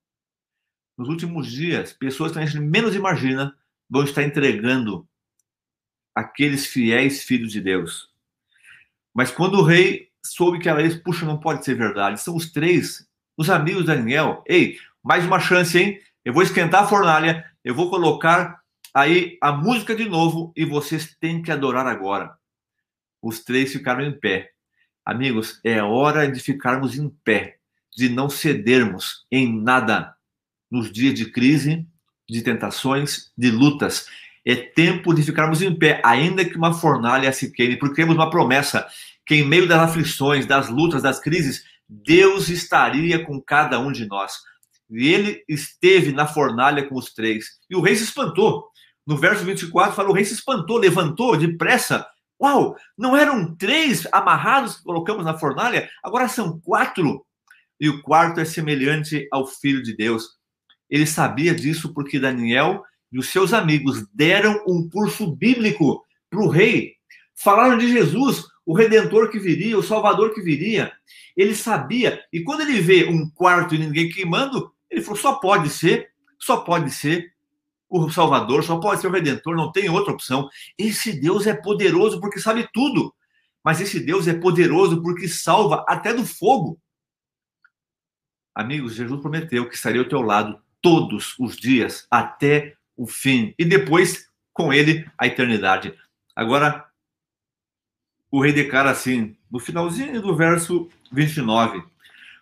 Nos 0.95 1.09
últimos 1.09 1.51
dias, 1.51 1.91
pessoas 1.93 2.31
que 2.31 2.37
a 2.37 2.45
gente 2.45 2.59
menos 2.59 2.93
imagina 2.93 3.57
vão 3.89 4.03
estar 4.03 4.21
entregando 4.21 5.09
aqueles 6.13 6.67
fiéis 6.67 7.23
filhos 7.23 7.51
de 7.51 7.59
Deus. 7.59 8.11
Mas 9.11 9.31
quando 9.31 9.55
o 9.55 9.63
rei 9.63 10.11
soube 10.23 10.59
que 10.59 10.69
era 10.69 10.85
isso, 10.85 11.01
puxa, 11.01 11.25
não 11.25 11.39
pode 11.39 11.65
ser 11.65 11.73
verdade. 11.73 12.21
São 12.21 12.35
os 12.35 12.51
três, 12.51 13.11
os 13.37 13.49
amigos 13.49 13.81
de 13.81 13.87
Daniel. 13.87 14.43
Ei, 14.47 14.77
mais 15.03 15.25
uma 15.25 15.39
chance, 15.39 15.77
hein? 15.77 15.99
Eu 16.23 16.33
vou 16.33 16.43
esquentar 16.43 16.83
a 16.83 16.87
fornalha, 16.87 17.45
eu 17.63 17.75
vou 17.75 17.89
colocar 17.89 18.61
aí 18.93 19.37
a 19.41 19.51
música 19.51 19.95
de 19.95 20.07
novo 20.07 20.53
e 20.55 20.63
vocês 20.63 21.15
têm 21.19 21.41
que 21.41 21.51
adorar 21.51 21.85
agora. 21.87 22.35
Os 23.21 23.43
três 23.43 23.71
ficaram 23.71 24.03
em 24.03 24.11
pé. 24.11 24.51
Amigos, 25.05 25.59
é 25.63 25.81
hora 25.81 26.31
de 26.31 26.39
ficarmos 26.39 26.97
em 26.97 27.09
pé, 27.23 27.57
de 27.95 28.09
não 28.09 28.29
cedermos 28.29 29.25
em 29.31 29.61
nada 29.61 30.15
nos 30.71 30.91
dias 30.91 31.13
de 31.13 31.29
crise, 31.29 31.85
de 32.29 32.41
tentações, 32.41 33.31
de 33.37 33.51
lutas. 33.51 34.07
É 34.45 34.55
tempo 34.55 35.13
de 35.13 35.23
ficarmos 35.23 35.61
em 35.61 35.73
pé, 35.73 36.01
ainda 36.03 36.45
que 36.45 36.57
uma 36.57 36.73
fornalha 36.73 37.31
se 37.33 37.51
queime, 37.51 37.77
porque 37.77 37.95
temos 37.95 38.15
uma 38.15 38.29
promessa 38.29 38.87
que 39.25 39.35
em 39.35 39.43
meio 39.43 39.67
das 39.67 39.79
aflições, 39.79 40.45
das 40.45 40.69
lutas, 40.69 41.01
das 41.01 41.19
crises, 41.19 41.65
Deus 42.01 42.49
estaria 42.49 43.25
com 43.25 43.41
cada 43.41 43.79
um 43.79 43.91
de 43.91 44.05
nós. 44.07 44.33
E 44.89 45.07
ele 45.07 45.43
esteve 45.47 46.11
na 46.11 46.27
fornalha 46.27 46.87
com 46.87 46.95
os 46.95 47.13
três. 47.13 47.45
E 47.69 47.75
o 47.75 47.81
rei 47.81 47.95
se 47.95 48.03
espantou. 48.03 48.67
No 49.05 49.17
verso 49.17 49.43
24 49.43 49.95
fala: 49.95 50.09
o 50.09 50.13
rei 50.13 50.25
se 50.25 50.33
espantou, 50.33 50.77
levantou 50.77 51.37
depressa 51.37 52.05
Uau, 52.43 52.75
não 52.97 53.15
eram 53.15 53.55
três 53.55 54.05
amarrados 54.11 54.75
que 54.75 54.83
colocamos 54.83 55.23
na 55.23 55.37
fornalha? 55.37 55.89
Agora 56.03 56.27
são 56.27 56.59
quatro. 56.59 57.25
E 57.79 57.87
o 57.87 58.01
quarto 58.01 58.41
é 58.41 58.43
semelhante 58.43 59.25
ao 59.31 59.47
Filho 59.47 59.81
de 59.81 59.95
Deus. 59.95 60.27
Ele 60.89 61.05
sabia 61.05 61.55
disso 61.55 61.93
porque 61.93 62.19
Daniel 62.19 62.83
e 63.13 63.17
os 63.17 63.29
seus 63.29 63.53
amigos 63.53 64.05
deram 64.13 64.61
um 64.67 64.89
curso 64.89 65.33
bíblico 65.33 66.03
para 66.29 66.41
o 66.41 66.49
rei. 66.49 66.93
Falaram 67.33 67.77
de 67.77 67.89
Jesus, 67.89 68.43
o 68.65 68.73
redentor 68.73 69.29
que 69.29 69.39
viria, 69.39 69.77
o 69.77 69.83
salvador 69.83 70.33
que 70.33 70.41
viria. 70.41 70.91
Ele 71.35 71.55
sabia. 71.55 72.23
E 72.31 72.41
quando 72.41 72.61
ele 72.61 72.79
vê 72.79 73.05
um 73.05 73.29
quarto 73.29 73.75
e 73.75 73.77
ninguém 73.77 74.09
queimando, 74.09 74.71
ele 74.89 75.01
falou: 75.01 75.19
só 75.19 75.35
pode 75.35 75.69
ser, 75.69 76.11
só 76.39 76.57
pode 76.57 76.91
ser 76.91 77.33
o 77.89 78.09
Salvador, 78.09 78.63
só 78.63 78.79
pode 78.79 79.01
ser 79.01 79.07
o 79.07 79.11
Redentor, 79.11 79.55
não 79.55 79.71
tem 79.71 79.87
outra 79.87 80.13
opção. 80.13 80.49
Esse 80.77 81.13
Deus 81.13 81.45
é 81.45 81.53
poderoso 81.53 82.19
porque 82.19 82.39
sabe 82.39 82.67
tudo. 82.73 83.13
Mas 83.63 83.79
esse 83.79 83.99
Deus 83.99 84.27
é 84.27 84.33
poderoso 84.33 85.01
porque 85.01 85.27
salva 85.27 85.85
até 85.87 86.13
do 86.13 86.25
fogo. 86.25 86.79
Amigos, 88.53 88.95
Jesus 88.95 89.21
prometeu 89.21 89.69
que 89.69 89.75
estaria 89.75 90.01
ao 90.01 90.07
teu 90.07 90.21
lado 90.21 90.59
todos 90.81 91.35
os 91.39 91.55
dias 91.55 92.07
até 92.11 92.75
o 92.97 93.07
fim 93.07 93.53
e 93.57 93.65
depois 93.65 94.27
com 94.51 94.73
ele 94.73 95.09
a 95.17 95.25
eternidade. 95.25 95.95
Agora, 96.35 96.85
o 98.33 98.41
rei 98.41 98.51
declara 98.51 98.89
assim, 98.89 99.37
no 99.51 99.59
finalzinho 99.59 100.19
do 100.19 100.35
verso 100.35 100.89
29, 101.11 101.83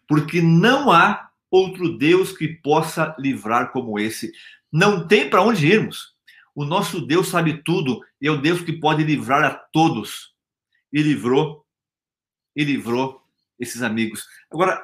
porque 0.07 0.41
não 0.41 0.89
há 0.89 1.29
outro 1.50 1.98
Deus 1.98 2.31
que 2.31 2.48
possa 2.48 3.13
livrar 3.19 3.74
como 3.74 4.00
esse. 4.00 4.31
Não 4.71 5.05
tem 5.05 5.29
para 5.29 5.41
onde 5.41 5.67
irmos. 5.67 6.15
O 6.55 6.63
nosso 6.63 7.05
Deus 7.05 7.27
sabe 7.27 7.62
tudo 7.62 8.00
e 8.21 8.27
é 8.27 8.31
o 8.31 8.41
Deus 8.41 8.62
que 8.62 8.71
pode 8.71 9.03
livrar 9.03 9.43
a 9.43 9.50
todos. 9.50 10.33
E 10.93 11.01
livrou, 11.01 11.65
e 12.55 12.63
livrou 12.63 13.21
esses 13.60 13.81
amigos. 13.81 14.25
Agora, 14.50 14.81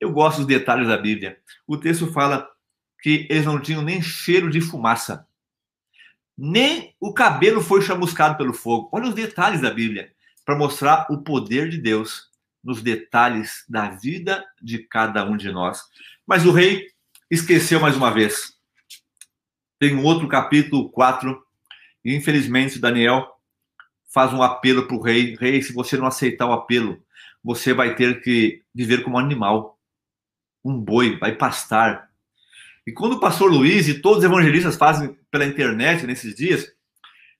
eu 0.00 0.10
gosto 0.10 0.38
dos 0.38 0.46
detalhes 0.46 0.88
da 0.88 0.96
Bíblia. 0.96 1.38
O 1.68 1.76
texto 1.76 2.12
fala 2.12 2.48
que 3.00 3.28
eles 3.30 3.44
não 3.44 3.60
tinham 3.60 3.80
nem 3.80 4.02
cheiro 4.02 4.50
de 4.50 4.60
fumaça. 4.60 5.24
Nem 6.36 6.96
o 6.98 7.14
cabelo 7.14 7.60
foi 7.60 7.80
chamuscado 7.80 8.36
pelo 8.36 8.52
fogo. 8.52 8.88
Olha 8.90 9.06
os 9.08 9.14
detalhes 9.14 9.60
da 9.60 9.70
Bíblia 9.70 10.17
para 10.48 10.56
mostrar 10.56 11.06
o 11.10 11.18
poder 11.18 11.68
de 11.68 11.76
Deus 11.76 12.30
nos 12.64 12.80
detalhes 12.80 13.66
da 13.68 13.90
vida 13.90 14.42
de 14.62 14.78
cada 14.78 15.22
um 15.22 15.36
de 15.36 15.52
nós. 15.52 15.82
Mas 16.26 16.46
o 16.46 16.52
rei 16.52 16.86
esqueceu 17.30 17.78
mais 17.78 17.94
uma 17.94 18.10
vez. 18.10 18.54
Tem 19.78 19.94
um 19.94 20.02
outro 20.02 20.26
capítulo 20.26 20.88
4, 20.88 21.38
e 22.02 22.16
infelizmente 22.16 22.78
Daniel 22.78 23.30
faz 24.08 24.32
um 24.32 24.42
apelo 24.42 24.86
para 24.86 24.96
o 24.96 25.02
rei: 25.02 25.36
Rei, 25.36 25.60
se 25.60 25.70
você 25.70 25.98
não 25.98 26.06
aceitar 26.06 26.46
o 26.46 26.54
apelo, 26.54 27.04
você 27.44 27.74
vai 27.74 27.94
ter 27.94 28.22
que 28.22 28.62
viver 28.74 29.02
como 29.02 29.18
animal, 29.18 29.78
um 30.64 30.80
boi, 30.80 31.18
vai 31.18 31.36
pastar. 31.36 32.08
E 32.86 32.92
quando 32.92 33.16
o 33.16 33.20
pastor 33.20 33.50
Luiz 33.50 33.86
e 33.86 34.00
todos 34.00 34.20
os 34.20 34.24
evangelistas 34.24 34.76
fazem 34.76 35.14
pela 35.30 35.44
internet 35.44 36.06
nesses 36.06 36.34
dias, 36.34 36.72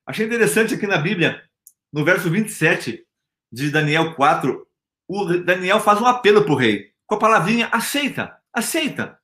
achei 0.06 0.26
interessante 0.26 0.74
aqui 0.74 0.86
na 0.86 0.98
Bíblia, 0.98 1.47
no 1.92 2.04
verso 2.04 2.30
27 2.30 3.04
de 3.50 3.70
Daniel 3.70 4.14
4, 4.14 4.66
o 5.08 5.24
Daniel 5.38 5.80
faz 5.80 6.00
um 6.00 6.06
apelo 6.06 6.44
para 6.44 6.52
o 6.52 6.56
rei, 6.56 6.92
com 7.06 7.14
a 7.14 7.18
palavrinha 7.18 7.68
aceita, 7.68 8.36
aceita. 8.52 9.18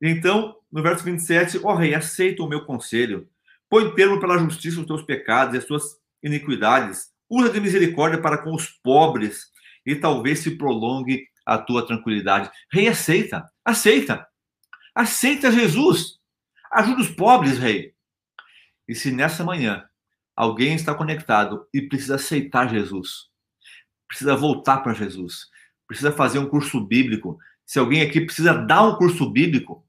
Então, 0.00 0.56
no 0.70 0.82
verso 0.82 1.04
27, 1.04 1.58
ó 1.64 1.72
oh, 1.72 1.74
rei, 1.74 1.94
aceita 1.94 2.42
o 2.42 2.48
meu 2.48 2.64
conselho. 2.64 3.28
Põe 3.68 3.94
termo 3.94 4.20
pela 4.20 4.38
justiça 4.38 4.80
os 4.80 4.86
teus 4.86 5.02
pecados 5.02 5.54
e 5.54 5.58
as 5.58 5.64
tuas 5.64 5.82
iniquidades. 6.22 7.12
Usa 7.28 7.50
de 7.50 7.60
misericórdia 7.60 8.20
para 8.20 8.38
com 8.38 8.54
os 8.54 8.68
pobres 8.68 9.46
e 9.84 9.96
talvez 9.96 10.40
se 10.40 10.52
prolongue 10.52 11.26
a 11.44 11.58
tua 11.58 11.86
tranquilidade. 11.86 12.50
Rei, 12.72 12.88
aceita, 12.88 13.44
aceita. 13.64 14.26
Aceita 14.94 15.50
Jesus. 15.50 16.18
Ajuda 16.70 17.02
os 17.02 17.10
pobres, 17.10 17.58
rei. 17.58 17.94
E 18.86 18.94
se 18.94 19.10
nessa 19.10 19.42
manhã 19.42 19.88
alguém 20.36 20.74
está 20.74 20.94
conectado 20.94 21.66
e 21.72 21.82
precisa 21.82 22.16
aceitar 22.16 22.68
Jesus, 22.68 23.28
precisa 24.08 24.36
voltar 24.36 24.78
para 24.78 24.94
Jesus, 24.94 25.48
precisa 25.86 26.12
fazer 26.12 26.38
um 26.38 26.48
curso 26.48 26.80
bíblico, 26.80 27.38
se 27.66 27.78
alguém 27.78 28.02
aqui 28.02 28.20
precisa 28.20 28.54
dar 28.54 28.82
um 28.82 28.96
curso 28.96 29.30
bíblico, 29.30 29.86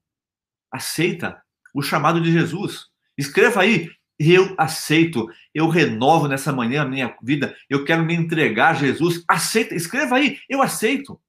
aceita 0.70 1.42
o 1.74 1.82
chamado 1.82 2.20
de 2.20 2.32
Jesus. 2.32 2.86
Escreva 3.18 3.60
aí, 3.60 3.90
eu 4.18 4.54
aceito, 4.56 5.28
eu 5.54 5.68
renovo 5.68 6.26
nessa 6.26 6.52
manhã 6.52 6.82
a 6.82 6.88
minha 6.88 7.14
vida, 7.22 7.54
eu 7.68 7.84
quero 7.84 8.04
me 8.04 8.14
entregar 8.14 8.70
a 8.70 8.74
Jesus. 8.74 9.22
Aceita, 9.28 9.74
escreva 9.74 10.16
aí, 10.16 10.38
eu 10.48 10.62
aceito. 10.62 11.20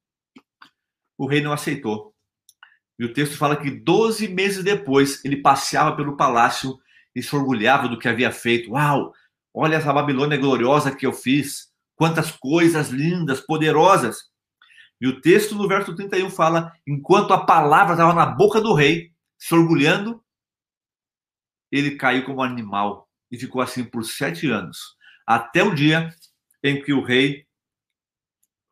O 1.17 1.27
rei 1.27 1.41
não 1.41 1.51
aceitou. 1.51 2.13
E 2.99 3.05
o 3.05 3.13
texto 3.13 3.37
fala 3.37 3.57
que 3.57 3.69
12 3.69 4.27
meses 4.29 4.63
depois 4.63 5.23
ele 5.23 5.37
passeava 5.37 5.95
pelo 5.95 6.15
palácio 6.15 6.79
e 7.17 7.23
se 7.23 7.35
orgulhava 7.35 7.87
do 7.87 7.97
que 7.97 8.07
havia 8.07 8.31
feito. 8.31 8.73
Uau, 8.73 9.11
olha 9.51 9.77
essa 9.77 9.91
Babilônia 9.91 10.37
gloriosa 10.37 10.95
que 10.95 11.03
eu 11.03 11.11
fiz. 11.11 11.73
Quantas 11.95 12.29
coisas 12.29 12.89
lindas, 12.89 13.41
poderosas. 13.41 14.19
E 15.01 15.07
o 15.07 15.19
texto 15.19 15.55
no 15.55 15.67
verso 15.67 15.95
31 15.95 16.29
fala: 16.29 16.71
enquanto 16.85 17.33
a 17.33 17.43
palavra 17.43 17.93
estava 17.93 18.13
na 18.13 18.27
boca 18.27 18.61
do 18.61 18.71
rei, 18.75 19.11
se 19.35 19.55
orgulhando, 19.55 20.23
ele 21.71 21.95
caiu 21.95 22.23
como 22.23 22.43
animal 22.43 23.09
e 23.31 23.37
ficou 23.37 23.63
assim 23.63 23.83
por 23.83 24.03
sete 24.05 24.47
anos, 24.47 24.95
até 25.25 25.63
o 25.63 25.73
dia 25.73 26.13
em 26.63 26.83
que 26.83 26.93
o 26.93 27.03
rei 27.03 27.47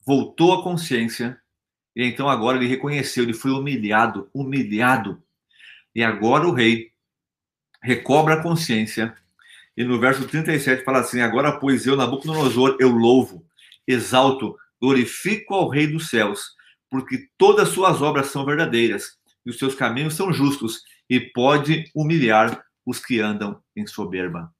voltou 0.05 0.53
à 0.53 0.63
consciência 0.63 1.41
e 1.95 2.05
então 2.05 2.29
agora 2.29 2.57
ele 2.57 2.67
reconheceu, 2.67 3.23
ele 3.23 3.33
foi 3.33 3.49
humilhado, 3.49 4.29
humilhado. 4.31 5.23
E 5.95 6.03
agora 6.03 6.47
o 6.47 6.53
rei 6.53 6.91
recobra 7.85 8.33
a 8.33 8.41
consciência. 8.41 9.15
E 9.77 9.83
no 9.83 9.99
verso 9.99 10.27
37 10.27 10.83
fala 10.83 10.99
assim: 10.99 11.21
Agora, 11.21 11.59
pois 11.59 11.85
eu, 11.85 11.95
Nabucodonosor, 11.95 12.77
eu 12.79 12.89
louvo, 12.89 13.45
exalto, 13.87 14.57
glorifico 14.81 15.53
ao 15.53 15.69
Rei 15.69 15.85
dos 15.85 16.09
céus, 16.09 16.55
porque 16.89 17.27
todas 17.37 17.67
as 17.67 17.73
suas 17.73 18.01
obras 18.01 18.27
são 18.27 18.43
verdadeiras 18.45 19.17
e 19.45 19.51
os 19.51 19.59
seus 19.59 19.75
caminhos 19.75 20.15
são 20.15 20.33
justos, 20.33 20.81
e 21.07 21.19
pode 21.19 21.85
humilhar 21.93 22.65
os 22.83 22.99
que 22.99 23.19
andam 23.19 23.61
em 23.75 23.85
soberba. 23.85 24.51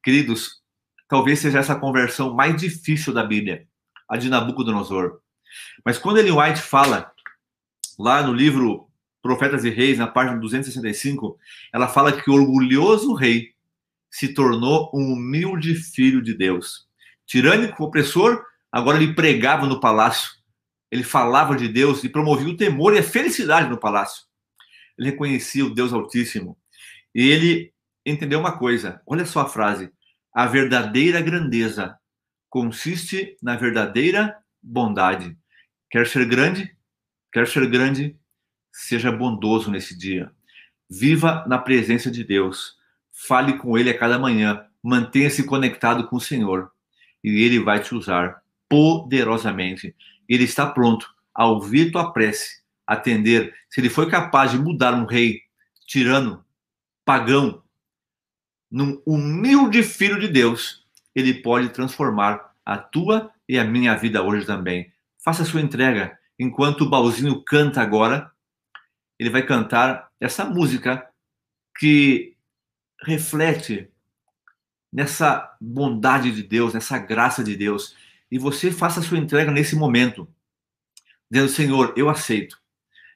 Queridos, 0.00 0.62
talvez 1.08 1.40
seja 1.40 1.58
essa 1.58 1.74
conversão 1.74 2.34
mais 2.34 2.60
difícil 2.60 3.12
da 3.12 3.24
Bíblia. 3.24 3.66
a 4.08 4.16
de 4.16 4.28
Nabucodonosor. 4.28 5.18
Mas 5.84 5.98
quando 5.98 6.18
Ellen 6.18 6.38
White 6.38 6.62
fala, 6.62 7.12
lá 7.98 8.22
no 8.22 8.32
livro 8.32 8.87
Profetas 9.22 9.64
e 9.64 9.70
Reis, 9.70 9.98
na 9.98 10.06
página 10.06 10.38
265, 10.38 11.38
ela 11.72 11.88
fala 11.88 12.12
que 12.12 12.30
o 12.30 12.34
orgulhoso 12.34 13.14
rei 13.14 13.52
se 14.10 14.32
tornou 14.32 14.90
um 14.94 15.12
humilde 15.12 15.74
filho 15.74 16.22
de 16.22 16.34
Deus. 16.34 16.86
Tirânico, 17.26 17.84
opressor, 17.84 18.42
agora 18.72 19.02
ele 19.02 19.14
pregava 19.14 19.66
no 19.66 19.80
palácio. 19.80 20.30
Ele 20.90 21.02
falava 21.02 21.54
de 21.56 21.68
Deus 21.68 22.02
e 22.04 22.08
promovia 22.08 22.48
o 22.48 22.56
temor 22.56 22.94
e 22.94 22.98
a 22.98 23.02
felicidade 23.02 23.68
no 23.68 23.78
palácio. 23.78 24.24
Ele 24.98 25.10
reconhecia 25.10 25.64
o 25.64 25.74
Deus 25.74 25.92
Altíssimo. 25.92 26.56
E 27.14 27.28
ele 27.28 27.72
entendeu 28.06 28.40
uma 28.40 28.56
coisa. 28.56 29.02
Olha 29.06 29.26
só 29.26 29.40
a 29.40 29.48
frase. 29.48 29.90
A 30.32 30.46
verdadeira 30.46 31.20
grandeza 31.20 31.98
consiste 32.48 33.36
na 33.42 33.56
verdadeira 33.56 34.36
bondade. 34.62 35.36
Quer 35.90 36.06
ser 36.06 36.26
grande? 36.26 36.74
Quer 37.32 37.46
ser 37.46 37.68
grande? 37.68 38.16
Seja 38.80 39.10
bondoso 39.10 39.72
nesse 39.72 39.98
dia. 39.98 40.30
Viva 40.88 41.44
na 41.48 41.58
presença 41.58 42.12
de 42.12 42.22
Deus. 42.22 42.76
Fale 43.10 43.54
com 43.54 43.76
Ele 43.76 43.90
a 43.90 43.98
cada 43.98 44.20
manhã. 44.20 44.64
Mantenha-se 44.80 45.42
conectado 45.42 46.06
com 46.06 46.14
o 46.14 46.20
Senhor. 46.20 46.70
E 47.22 47.42
Ele 47.42 47.58
vai 47.58 47.80
te 47.80 47.92
usar 47.92 48.40
poderosamente. 48.68 49.96
Ele 50.28 50.44
está 50.44 50.64
pronto 50.64 51.12
a 51.34 51.44
ouvir 51.46 51.90
tua 51.90 52.12
prece, 52.12 52.62
atender. 52.86 53.52
Se 53.68 53.80
Ele 53.80 53.90
foi 53.90 54.08
capaz 54.08 54.52
de 54.52 54.58
mudar 54.58 54.94
um 54.94 55.06
rei 55.06 55.40
tirano, 55.84 56.44
pagão, 57.04 57.60
num 58.70 59.02
humilde 59.04 59.82
filho 59.82 60.20
de 60.20 60.28
Deus, 60.28 60.86
Ele 61.16 61.34
pode 61.34 61.70
transformar 61.70 62.54
a 62.64 62.78
tua 62.78 63.32
e 63.48 63.58
a 63.58 63.64
minha 63.64 63.96
vida 63.96 64.22
hoje 64.22 64.46
também. 64.46 64.92
Faça 65.18 65.42
a 65.42 65.46
sua 65.46 65.62
entrega. 65.62 66.16
Enquanto 66.38 66.82
o 66.82 66.88
Balzinho 66.88 67.42
canta 67.42 67.82
agora, 67.82 68.30
ele 69.18 69.30
vai 69.30 69.42
cantar 69.42 70.10
essa 70.20 70.44
música 70.44 71.08
que 71.78 72.36
reflete 73.02 73.88
nessa 74.92 75.56
bondade 75.60 76.30
de 76.30 76.42
Deus, 76.42 76.74
nessa 76.74 76.98
graça 76.98 77.44
de 77.44 77.56
Deus. 77.56 77.96
E 78.30 78.38
você 78.38 78.70
faça 78.70 79.00
a 79.00 79.02
sua 79.02 79.18
entrega 79.18 79.50
nesse 79.50 79.76
momento, 79.76 80.28
dizendo: 81.30 81.50
Senhor, 81.50 81.94
eu 81.96 82.08
aceito, 82.08 82.58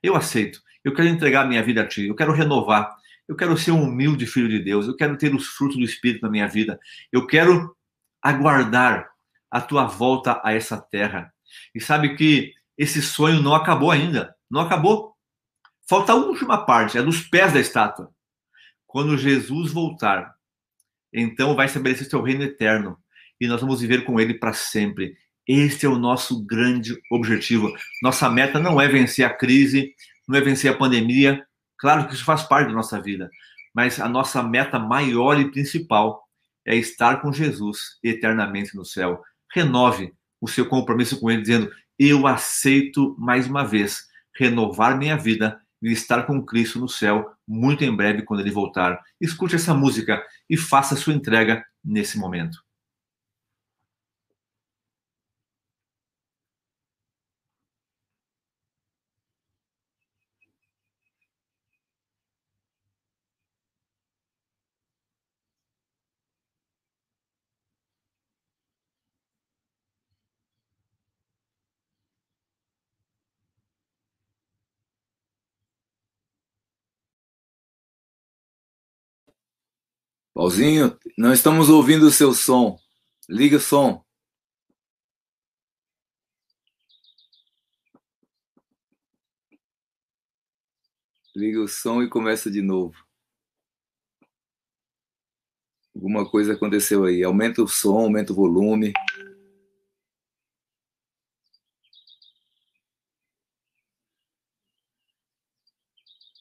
eu 0.02 0.16
aceito, 0.16 0.62
eu 0.84 0.94
quero 0.94 1.08
entregar 1.08 1.42
a 1.42 1.48
minha 1.48 1.62
vida 1.62 1.82
a 1.82 1.86
Ti, 1.86 2.06
eu 2.06 2.14
quero 2.14 2.32
renovar, 2.32 2.96
eu 3.28 3.36
quero 3.36 3.56
ser 3.56 3.72
um 3.72 3.82
humilde 3.82 4.26
filho 4.26 4.48
de 4.48 4.58
Deus, 4.58 4.86
eu 4.86 4.96
quero 4.96 5.16
ter 5.16 5.34
os 5.34 5.46
frutos 5.46 5.76
do 5.76 5.84
Espírito 5.84 6.22
na 6.22 6.30
minha 6.30 6.48
vida, 6.48 6.78
eu 7.10 7.26
quero 7.26 7.76
aguardar 8.22 9.10
a 9.50 9.60
Tua 9.60 9.86
volta 9.86 10.40
a 10.44 10.52
essa 10.52 10.80
terra. 10.80 11.32
E 11.74 11.80
sabe 11.80 12.14
que 12.16 12.54
esse 12.76 13.02
sonho 13.02 13.42
não 13.42 13.54
acabou 13.54 13.90
ainda, 13.90 14.34
não 14.50 14.60
acabou. 14.60 15.11
Falta 15.92 16.12
a 16.12 16.16
última 16.16 16.64
parte, 16.64 16.96
é 16.96 17.02
dos 17.02 17.20
pés 17.20 17.52
da 17.52 17.60
estátua. 17.60 18.10
Quando 18.86 19.14
Jesus 19.18 19.74
voltar, 19.74 20.34
então 21.12 21.54
vai 21.54 21.66
estabelecer 21.66 22.06
seu 22.06 22.22
reino 22.22 22.44
eterno 22.44 22.96
e 23.38 23.46
nós 23.46 23.60
vamos 23.60 23.82
viver 23.82 24.02
com 24.06 24.18
ele 24.18 24.32
para 24.32 24.54
sempre. 24.54 25.14
Este 25.46 25.84
é 25.84 25.88
o 25.90 25.98
nosso 25.98 26.46
grande 26.46 26.98
objetivo. 27.10 27.70
Nossa 28.02 28.30
meta 28.30 28.58
não 28.58 28.80
é 28.80 28.88
vencer 28.88 29.22
a 29.26 29.28
crise, 29.28 29.92
não 30.26 30.38
é 30.38 30.40
vencer 30.40 30.72
a 30.72 30.76
pandemia. 30.78 31.46
Claro 31.76 32.08
que 32.08 32.14
isso 32.14 32.24
faz 32.24 32.42
parte 32.42 32.68
da 32.68 32.74
nossa 32.74 32.98
vida, 32.98 33.30
mas 33.74 34.00
a 34.00 34.08
nossa 34.08 34.42
meta 34.42 34.78
maior 34.78 35.38
e 35.38 35.50
principal 35.50 36.26
é 36.64 36.74
estar 36.74 37.20
com 37.20 37.30
Jesus 37.30 37.98
eternamente 38.02 38.74
no 38.74 38.86
céu. 38.86 39.20
Renove 39.54 40.10
o 40.40 40.48
seu 40.48 40.64
compromisso 40.64 41.20
com 41.20 41.30
ele, 41.30 41.42
dizendo: 41.42 41.70
Eu 41.98 42.26
aceito 42.26 43.14
mais 43.18 43.46
uma 43.46 43.62
vez 43.62 44.06
renovar 44.34 44.96
minha 44.96 45.18
vida 45.18 45.60
e 45.82 45.90
estar 45.92 46.22
com 46.24 46.44
Cristo 46.44 46.78
no 46.78 46.88
céu 46.88 47.32
muito 47.46 47.84
em 47.84 47.94
breve 47.94 48.22
quando 48.22 48.40
ele 48.40 48.50
voltar. 48.50 49.00
Escute 49.20 49.56
essa 49.56 49.74
música 49.74 50.22
e 50.48 50.56
faça 50.56 50.96
sua 50.96 51.12
entrega 51.12 51.64
nesse 51.84 52.18
momento. 52.18 52.58
Pauzinho, 80.34 80.98
não 81.16 81.32
estamos 81.32 81.68
ouvindo 81.68 82.06
o 82.06 82.10
seu 82.10 82.32
som. 82.32 82.78
Liga 83.28 83.56
o 83.56 83.60
som. 83.60 84.02
Liga 91.36 91.60
o 91.60 91.68
som 91.68 92.02
e 92.02 92.08
começa 92.08 92.50
de 92.50 92.62
novo. 92.62 92.96
Alguma 95.94 96.28
coisa 96.28 96.54
aconteceu 96.54 97.04
aí. 97.04 97.22
Aumenta 97.22 97.62
o 97.62 97.68
som, 97.68 97.98
aumenta 97.98 98.32
o 98.32 98.36
volume. 98.36 98.92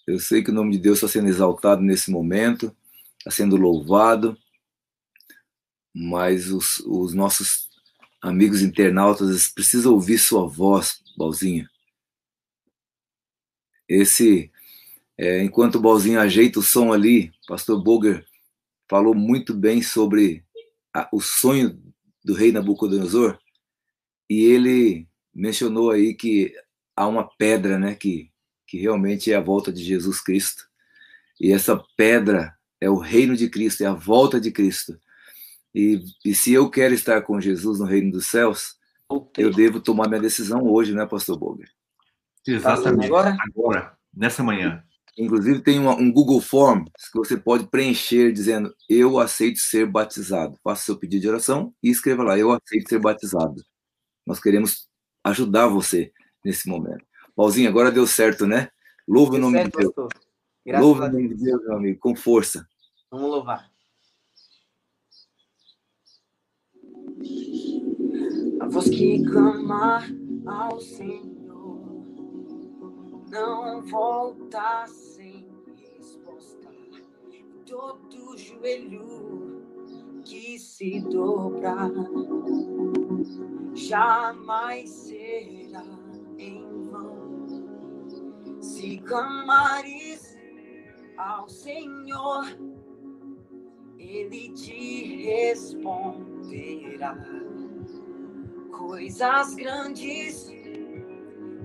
Eu 0.08 0.18
sei 0.20 0.42
que 0.42 0.50
o 0.50 0.54
nome 0.54 0.72
de 0.72 0.80
Deus 0.80 0.98
está 0.98 1.10
sendo 1.10 1.28
exaltado 1.28 1.82
nesse 1.82 2.10
momento 2.10 2.76
está 3.22 3.30
sendo 3.30 3.56
louvado, 3.56 4.36
mas 5.94 6.50
os, 6.50 6.80
os 6.80 7.14
nossos 7.14 7.70
amigos 8.20 8.62
internautas 8.62 9.48
precisam 9.48 9.94
ouvir 9.94 10.18
sua 10.18 10.48
voz, 10.48 11.04
Balzinho. 11.16 11.70
Esse, 13.88 14.52
é, 15.18 15.44
enquanto 15.44 15.76
o 15.76 15.82
Balzinho 15.82 16.20
ajeita 16.20 16.60
o 16.60 16.64
som 16.64 16.92
ali, 16.92 17.32
Pastor 17.48 17.84
Boger 17.84 18.26
falou 18.90 19.14
muito 19.14 19.54
bem 19.54 19.82
sobre 19.82 20.44
a, 20.94 21.08
o 21.12 21.22
sonho 21.22 21.80
do 22.24 22.34
rei 22.34 22.52
Nabucodonosor, 22.52 23.38
e 24.30 24.44
ele 24.46 25.08
mencionou 25.34 25.92
aí 25.92 26.16
que 26.16 26.56
há 26.96 27.06
uma 27.06 27.28
pedra, 27.38 27.78
né, 27.78 27.94
que, 27.94 28.32
que 28.66 28.80
realmente 28.80 29.32
é 29.32 29.36
a 29.36 29.42
volta 29.42 29.72
de 29.72 29.84
Jesus 29.84 30.22
Cristo. 30.22 30.64
E 31.40 31.52
essa 31.52 31.84
pedra 31.96 32.56
é 32.82 32.90
o 32.90 32.98
reino 32.98 33.38
de 33.38 33.48
Cristo, 33.48 33.84
é 33.84 33.86
a 33.86 33.94
volta 33.94 34.42
de 34.42 34.52
Cristo. 34.52 35.00
E, 35.74 36.04
e 36.26 36.36
se 36.36 36.52
eu 36.52 36.70
quero 36.70 36.94
estar 36.94 37.22
com 37.22 37.40
Jesus 37.40 37.80
no 37.80 37.86
reino 37.86 38.12
dos 38.12 38.28
céus, 38.28 38.76
Voltei. 39.08 39.46
eu 39.46 39.52
devo 39.52 39.80
tomar 39.80 40.10
minha 40.10 40.20
decisão 40.20 40.64
hoje, 40.64 40.94
né, 40.94 41.06
Pastor 41.06 41.38
Boger? 41.38 41.70
Exatamente. 42.46 43.06
Agora? 43.06 43.38
Agora, 43.40 43.98
nessa 44.14 44.44
manhã. 44.44 44.84
Inclusive, 45.18 45.62
tem 45.62 45.78
uma, 45.78 45.94
um 45.94 46.12
Google 46.12 46.42
Form 46.42 46.86
que 46.86 47.18
você 47.18 47.38
pode 47.38 47.68
preencher 47.68 48.32
dizendo: 48.32 48.74
Eu 48.90 49.20
aceito 49.20 49.60
ser 49.60 49.86
batizado. 49.86 50.58
Faça 50.64 50.86
seu 50.86 50.98
pedido 50.98 51.22
de 51.22 51.30
oração 51.30 51.74
e 51.84 51.90
escreva 51.90 52.24
lá: 52.24 52.38
Eu 52.38 52.52
aceito 52.52 52.90
ser 52.90 53.00
batizado. 53.00 53.62
Nós 54.26 54.40
queremos 54.40 54.88
ajudar 55.24 55.68
você 55.68 56.12
nesse 56.44 56.68
momento. 56.68 57.06
Pauzinho, 57.36 57.70
agora 57.70 57.92
deu 57.92 58.08
certo, 58.08 58.48
né? 58.48 58.70
Louve 59.08 59.36
o 59.36 59.40
nome 59.40 59.58
certo, 59.58 59.78
de 59.78 59.84
Deus. 59.84 60.82
Louve 60.82 61.02
o 61.02 61.10
nome 61.10 61.28
de 61.28 61.44
Deus, 61.44 61.62
meu 61.64 61.76
amigo, 61.76 62.00
com 62.00 62.16
força. 62.16 62.68
Vamos 63.12 63.30
louvar. 63.30 63.70
A 68.62 68.68
voz 68.70 68.90
que 68.90 69.22
clama 69.26 70.00
ao 70.46 70.80
Senhor 70.80 72.06
não 73.30 73.82
volta 73.82 74.88
sem 74.88 75.46
resposta. 75.76 76.70
Todo 77.66 78.38
joelho 78.38 79.62
que 80.24 80.58
se 80.58 81.02
dobrar 81.02 81.92
jamais 83.74 84.90
será 84.90 85.84
em 86.38 86.66
vão. 86.90 88.62
Se 88.62 89.00
clamares 89.00 90.38
ao 91.18 91.50
Senhor 91.50 92.71
ele 94.12 94.50
te 94.50 95.24
responderá 95.24 97.16
coisas 98.78 99.56
grandes 99.56 100.50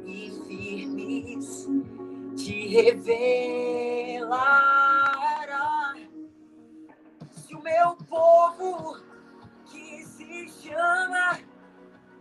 e 0.04 0.30
firmes 0.46 1.66
te 2.36 2.68
revelará. 2.68 4.36
Se 7.32 7.52
o 7.52 7.62
meu 7.62 7.96
povo 8.08 9.02
que 9.64 10.04
se 10.04 10.48
chama 10.48 11.40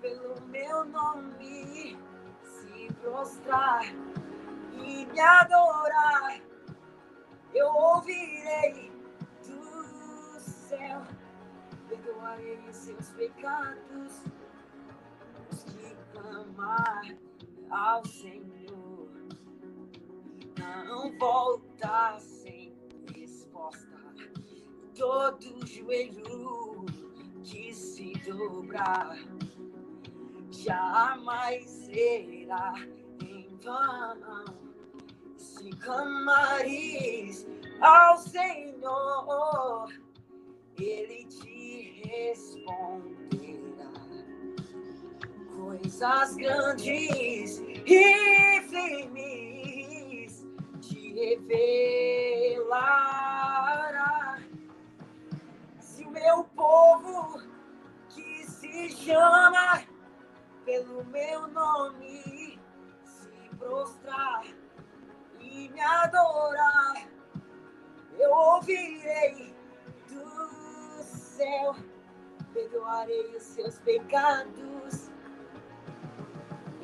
pelo 0.02 0.42
meu 0.48 0.86
nome 0.86 2.00
se 2.42 2.92
prostrar 3.00 3.86
e 4.74 5.06
me 5.06 5.20
adorar, 5.20 6.42
eu 7.54 7.68
ouvirei 7.68 8.95
céu, 10.76 11.02
perdoarei 11.88 12.60
seus 12.72 13.10
pecados, 13.12 14.24
os 15.52 15.64
que 15.64 15.96
clamar 16.12 17.18
ao 17.70 18.06
Senhor 18.06 19.10
não 20.86 21.18
volta 21.18 22.20
sem 22.20 22.76
resposta. 23.14 23.96
Todo 24.96 25.66
joelho 25.66 26.86
que 27.44 27.74
se 27.74 28.14
dobrar 28.26 29.18
jamais 30.52 31.70
será 31.70 32.74
em 33.22 33.58
vão. 33.58 34.66
Se 35.38 35.70
clamares 35.72 37.46
ao 37.82 38.18
Senhor, 38.18 40.05
Ele 40.78 41.24
te 41.26 42.02
responderá. 42.06 43.92
Coisas 45.56 46.36
grandes 46.36 47.60
e 47.60 48.62
firmes 48.70 50.46
te 50.82 51.14
revelará. 51.14 52.76
Se 55.80 56.04
o 56.04 56.12
meu 56.12 56.44
povo 56.44 57.42
que 58.10 58.44
se 58.46 58.90
chama 58.90 59.84
pelo 60.66 61.06
meu 61.06 61.48
nome 61.48 62.60
se 63.04 63.56
prostrar 63.58 64.44
e 65.40 65.70
me 65.70 65.80
adorar, 65.80 67.08
eu 68.20 68.32
ouvirei 68.32 69.45
perdoarei 72.66 73.36
os 73.36 73.44
seus 73.44 73.78
pecados. 73.80 75.12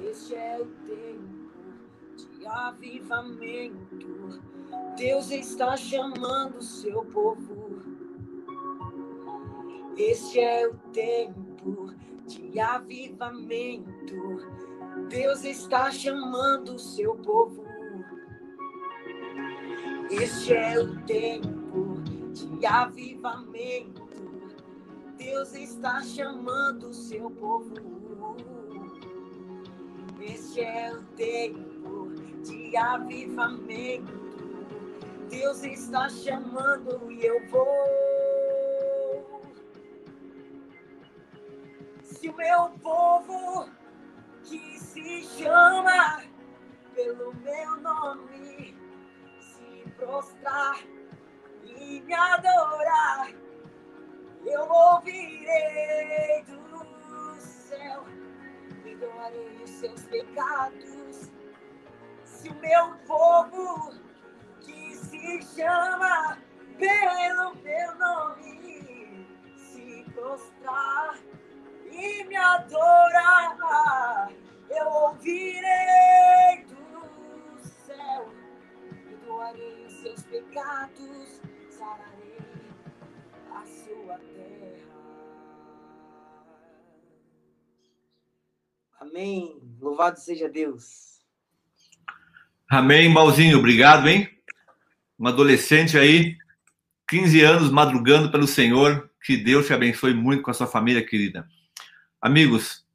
Este 0.04 0.36
é 0.36 0.60
o 0.60 0.66
tempo 0.66 2.38
de 2.38 2.46
avivamento. 2.48 4.42
Deus 4.98 5.32
está 5.32 5.76
chamando 5.76 6.58
o 6.58 6.62
seu 6.62 7.04
povo. 7.06 7.82
Este 9.98 10.40
é 10.40 10.68
o 10.68 10.78
tempo 10.94 11.94
de 12.26 12.60
avivamento. 12.60 14.38
Deus 15.10 15.44
está 15.44 15.92
chamando 15.92 16.76
o 16.76 16.80
seu 16.80 17.16
povo. 17.16 17.64
Este 20.10 20.54
é 20.54 20.80
o 20.80 21.04
tempo 21.06 22.02
de 22.04 22.66
avivamento. 22.66 24.01
Deus 25.24 25.54
está 25.54 26.02
chamando 26.02 26.88
o 26.90 26.94
seu 26.94 27.30
povo. 27.30 27.76
Este 30.20 30.62
é 30.62 30.92
o 30.92 31.04
tempo 31.16 32.10
de 32.44 32.76
avivamento. 32.76 34.20
Deus 35.30 35.64
está 35.64 36.10
chamando 36.10 37.12
e 37.12 37.24
eu 37.24 37.48
vou. 37.50 37.68
Se 42.02 42.28
o 42.28 42.36
meu 42.36 42.70
povo 42.82 43.70
que 44.44 44.80
se 44.80 45.22
chama 45.22 46.24
pelo 46.96 47.32
meu 47.36 47.76
nome 47.80 48.76
se 49.40 49.88
prostrar 49.92 50.80
e 51.64 52.02
me 52.02 52.14
adorar, 52.14 53.41
eu 54.46 54.70
ouvirei 54.70 56.44
do 56.44 57.40
céu, 57.40 58.04
perdoarei 58.84 59.64
os 59.64 59.70
seus 59.70 60.04
pecados. 60.04 61.32
Se 62.26 62.50
o 62.50 62.56
meu 62.56 62.96
povo 63.08 63.94
que 64.62 64.96
se 64.96 65.42
chama 65.56 66.38
pelo 66.78 67.56
meu 67.56 67.96
nome 67.96 69.28
se 69.56 70.06
prostrar 70.14 71.20
e 71.92 72.24
me 72.24 72.36
adorar, 72.36 74.32
eu 74.70 74.88
ouvirei 74.88 76.66
do 76.66 77.60
céu, 77.60 78.30
perdoarei 79.04 79.86
os 79.86 79.94
seus 80.02 80.24
pecados, 80.24 81.42
sararei 81.70 82.21
a 83.56 83.66
sua 83.66 84.18
terra. 84.18 84.78
Amém. 89.00 89.60
Louvado 89.80 90.20
seja 90.20 90.48
Deus. 90.50 91.20
Amém, 92.70 93.14
Balzinho. 93.14 93.58
Obrigado, 93.58 94.08
hein? 94.08 94.30
Um 95.20 95.28
adolescente 95.28 95.98
aí, 95.98 96.38
15 97.08 97.42
anos, 97.42 97.72
madrugando 97.72 98.32
pelo 98.32 98.48
Senhor. 98.48 99.10
Que 99.24 99.38
Deus 99.38 99.68
te 99.68 99.74
abençoe 99.74 100.14
muito 100.14 100.42
com 100.42 100.52
a 100.52 100.54
sua 100.54 100.68
família 100.68 101.06
querida. 101.06 101.48
Amigos, 102.22 102.86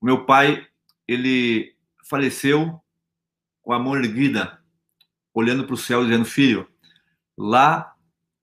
meu 0.00 0.24
pai, 0.24 0.66
ele 1.08 1.74
faleceu 2.04 2.80
com 3.62 3.72
a 3.72 3.78
mão 3.78 3.96
erguida, 3.96 4.62
olhando 5.32 5.64
para 5.64 5.74
o 5.74 5.78
céu, 5.78 6.04
dizendo: 6.04 6.24
Filho, 6.24 6.68
lá 7.36 7.93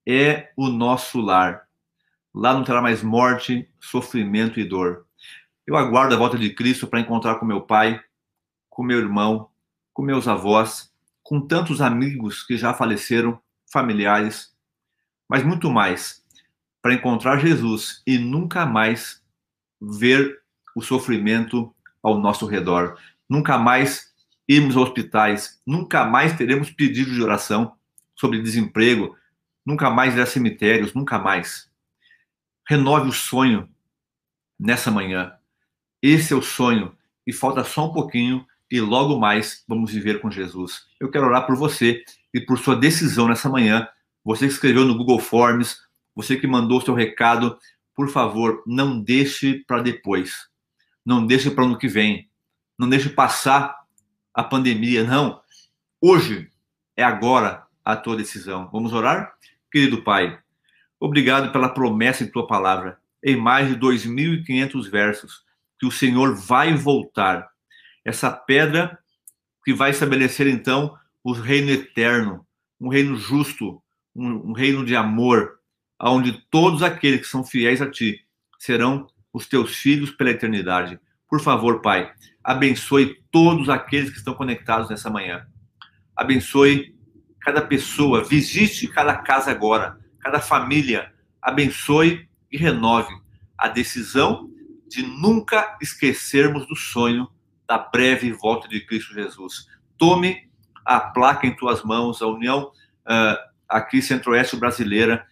é 0.06 0.52
o 0.56 0.68
nosso 0.68 1.20
lar. 1.20 1.68
Lá 2.34 2.54
não 2.54 2.64
terá 2.64 2.80
mais 2.80 3.02
morte, 3.02 3.68
sofrimento 3.80 4.58
e 4.58 4.64
dor. 4.64 5.06
Eu 5.66 5.76
aguardo 5.76 6.14
a 6.14 6.18
volta 6.18 6.38
de 6.38 6.50
Cristo 6.50 6.86
para 6.86 7.00
encontrar 7.00 7.36
com 7.36 7.46
meu 7.46 7.60
pai, 7.60 8.00
com 8.68 8.82
meu 8.82 8.98
irmão, 8.98 9.48
com 9.92 10.02
meus 10.02 10.26
avós, 10.26 10.92
com 11.22 11.40
tantos 11.40 11.80
amigos 11.80 12.42
que 12.42 12.56
já 12.56 12.74
faleceram, 12.74 13.40
familiares, 13.70 14.54
mas 15.28 15.44
muito 15.44 15.70
mais, 15.70 16.22
para 16.80 16.94
encontrar 16.94 17.38
Jesus 17.38 18.02
e 18.06 18.18
nunca 18.18 18.66
mais 18.66 19.22
ver 19.80 20.40
o 20.74 20.82
sofrimento 20.82 21.74
ao 22.02 22.18
nosso 22.18 22.46
redor. 22.46 22.98
Nunca 23.28 23.56
mais 23.56 24.12
irmos 24.48 24.76
a 24.76 24.80
hospitais, 24.80 25.60
nunca 25.66 26.04
mais 26.04 26.36
teremos 26.36 26.70
pedidos 26.70 27.14
de 27.14 27.22
oração 27.22 27.74
sobre 28.14 28.42
desemprego, 28.42 29.16
nunca 29.64 29.90
mais 29.90 30.14
ir 30.14 30.20
a 30.20 30.26
cemitérios, 30.26 30.94
nunca 30.94 31.18
mais. 31.18 31.70
Renove 32.68 33.08
o 33.08 33.12
sonho 33.12 33.68
nessa 34.58 34.90
manhã. 34.90 35.32
Esse 36.00 36.32
é 36.32 36.36
o 36.36 36.42
sonho 36.42 36.96
e 37.26 37.32
falta 37.32 37.64
só 37.64 37.88
um 37.88 37.92
pouquinho 37.92 38.46
e 38.70 38.80
logo 38.80 39.18
mais 39.18 39.64
vamos 39.68 39.92
viver 39.92 40.20
com 40.20 40.30
Jesus. 40.30 40.86
Eu 40.98 41.10
quero 41.10 41.26
orar 41.26 41.46
por 41.46 41.56
você 41.56 42.02
e 42.32 42.40
por 42.40 42.58
sua 42.58 42.74
decisão 42.74 43.28
nessa 43.28 43.48
manhã. 43.48 43.88
Você 44.24 44.46
que 44.46 44.52
escreveu 44.52 44.84
no 44.84 44.96
Google 44.96 45.18
Forms, 45.18 45.76
você 46.14 46.36
que 46.36 46.46
mandou 46.46 46.80
seu 46.80 46.94
recado, 46.94 47.58
por 47.94 48.08
favor, 48.08 48.62
não 48.66 49.00
deixe 49.00 49.62
para 49.66 49.82
depois. 49.82 50.48
Não 51.04 51.26
deixe 51.26 51.50
para 51.50 51.64
ano 51.64 51.78
que 51.78 51.88
vem. 51.88 52.30
Não 52.78 52.88
deixe 52.88 53.08
passar 53.08 53.76
a 54.32 54.42
pandemia. 54.42 55.04
Não. 55.04 55.40
Hoje 56.00 56.50
é 56.96 57.02
agora 57.02 57.66
a 57.84 57.96
tua 57.96 58.16
decisão. 58.16 58.68
Vamos 58.72 58.92
orar? 58.92 59.34
Querido 59.72 60.02
Pai, 60.02 60.38
obrigado 61.00 61.50
pela 61.50 61.70
promessa 61.70 62.22
em 62.22 62.30
tua 62.30 62.46
palavra. 62.46 62.98
Em 63.24 63.34
mais 63.34 63.68
de 63.68 63.74
2.500 63.74 64.90
versos, 64.90 65.44
que 65.80 65.86
o 65.86 65.90
Senhor 65.90 66.36
vai 66.36 66.74
voltar. 66.74 67.48
Essa 68.04 68.30
pedra 68.30 68.98
que 69.64 69.72
vai 69.72 69.88
estabelecer 69.88 70.46
então 70.46 70.94
o 71.24 71.32
reino 71.32 71.70
eterno, 71.70 72.46
um 72.78 72.90
reino 72.90 73.16
justo, 73.16 73.82
um, 74.14 74.50
um 74.50 74.52
reino 74.52 74.84
de 74.84 74.94
amor, 74.94 75.58
onde 75.98 76.32
todos 76.50 76.82
aqueles 76.82 77.20
que 77.20 77.26
são 77.26 77.42
fiéis 77.42 77.80
a 77.80 77.90
ti 77.90 78.20
serão 78.58 79.06
os 79.32 79.46
teus 79.46 79.74
filhos 79.74 80.10
pela 80.10 80.32
eternidade. 80.32 81.00
Por 81.30 81.40
favor, 81.40 81.80
Pai, 81.80 82.12
abençoe 82.44 83.22
todos 83.30 83.70
aqueles 83.70 84.10
que 84.10 84.18
estão 84.18 84.34
conectados 84.34 84.90
nessa 84.90 85.08
manhã. 85.08 85.46
Abençoe 86.14 86.94
cada 87.44 87.60
pessoa, 87.60 88.24
visite 88.24 88.86
cada 88.88 89.16
casa 89.16 89.50
agora, 89.50 89.98
cada 90.20 90.40
família. 90.40 91.12
Abençoe 91.40 92.28
e 92.50 92.56
renove 92.56 93.12
a 93.58 93.68
decisão 93.68 94.48
de 94.88 95.02
nunca 95.02 95.76
esquecermos 95.80 96.66
do 96.66 96.76
sonho 96.76 97.28
da 97.66 97.78
breve 97.78 98.32
volta 98.32 98.68
de 98.68 98.80
Cristo 98.80 99.14
Jesus. 99.14 99.66
Tome 99.96 100.48
a 100.84 101.00
placa 101.00 101.46
em 101.46 101.56
tuas 101.56 101.82
mãos, 101.82 102.20
a 102.20 102.26
União 102.26 102.70
uh, 103.06 103.52
aqui 103.68 104.02
Centro-Oeste 104.02 104.56
brasileira, 104.56 105.26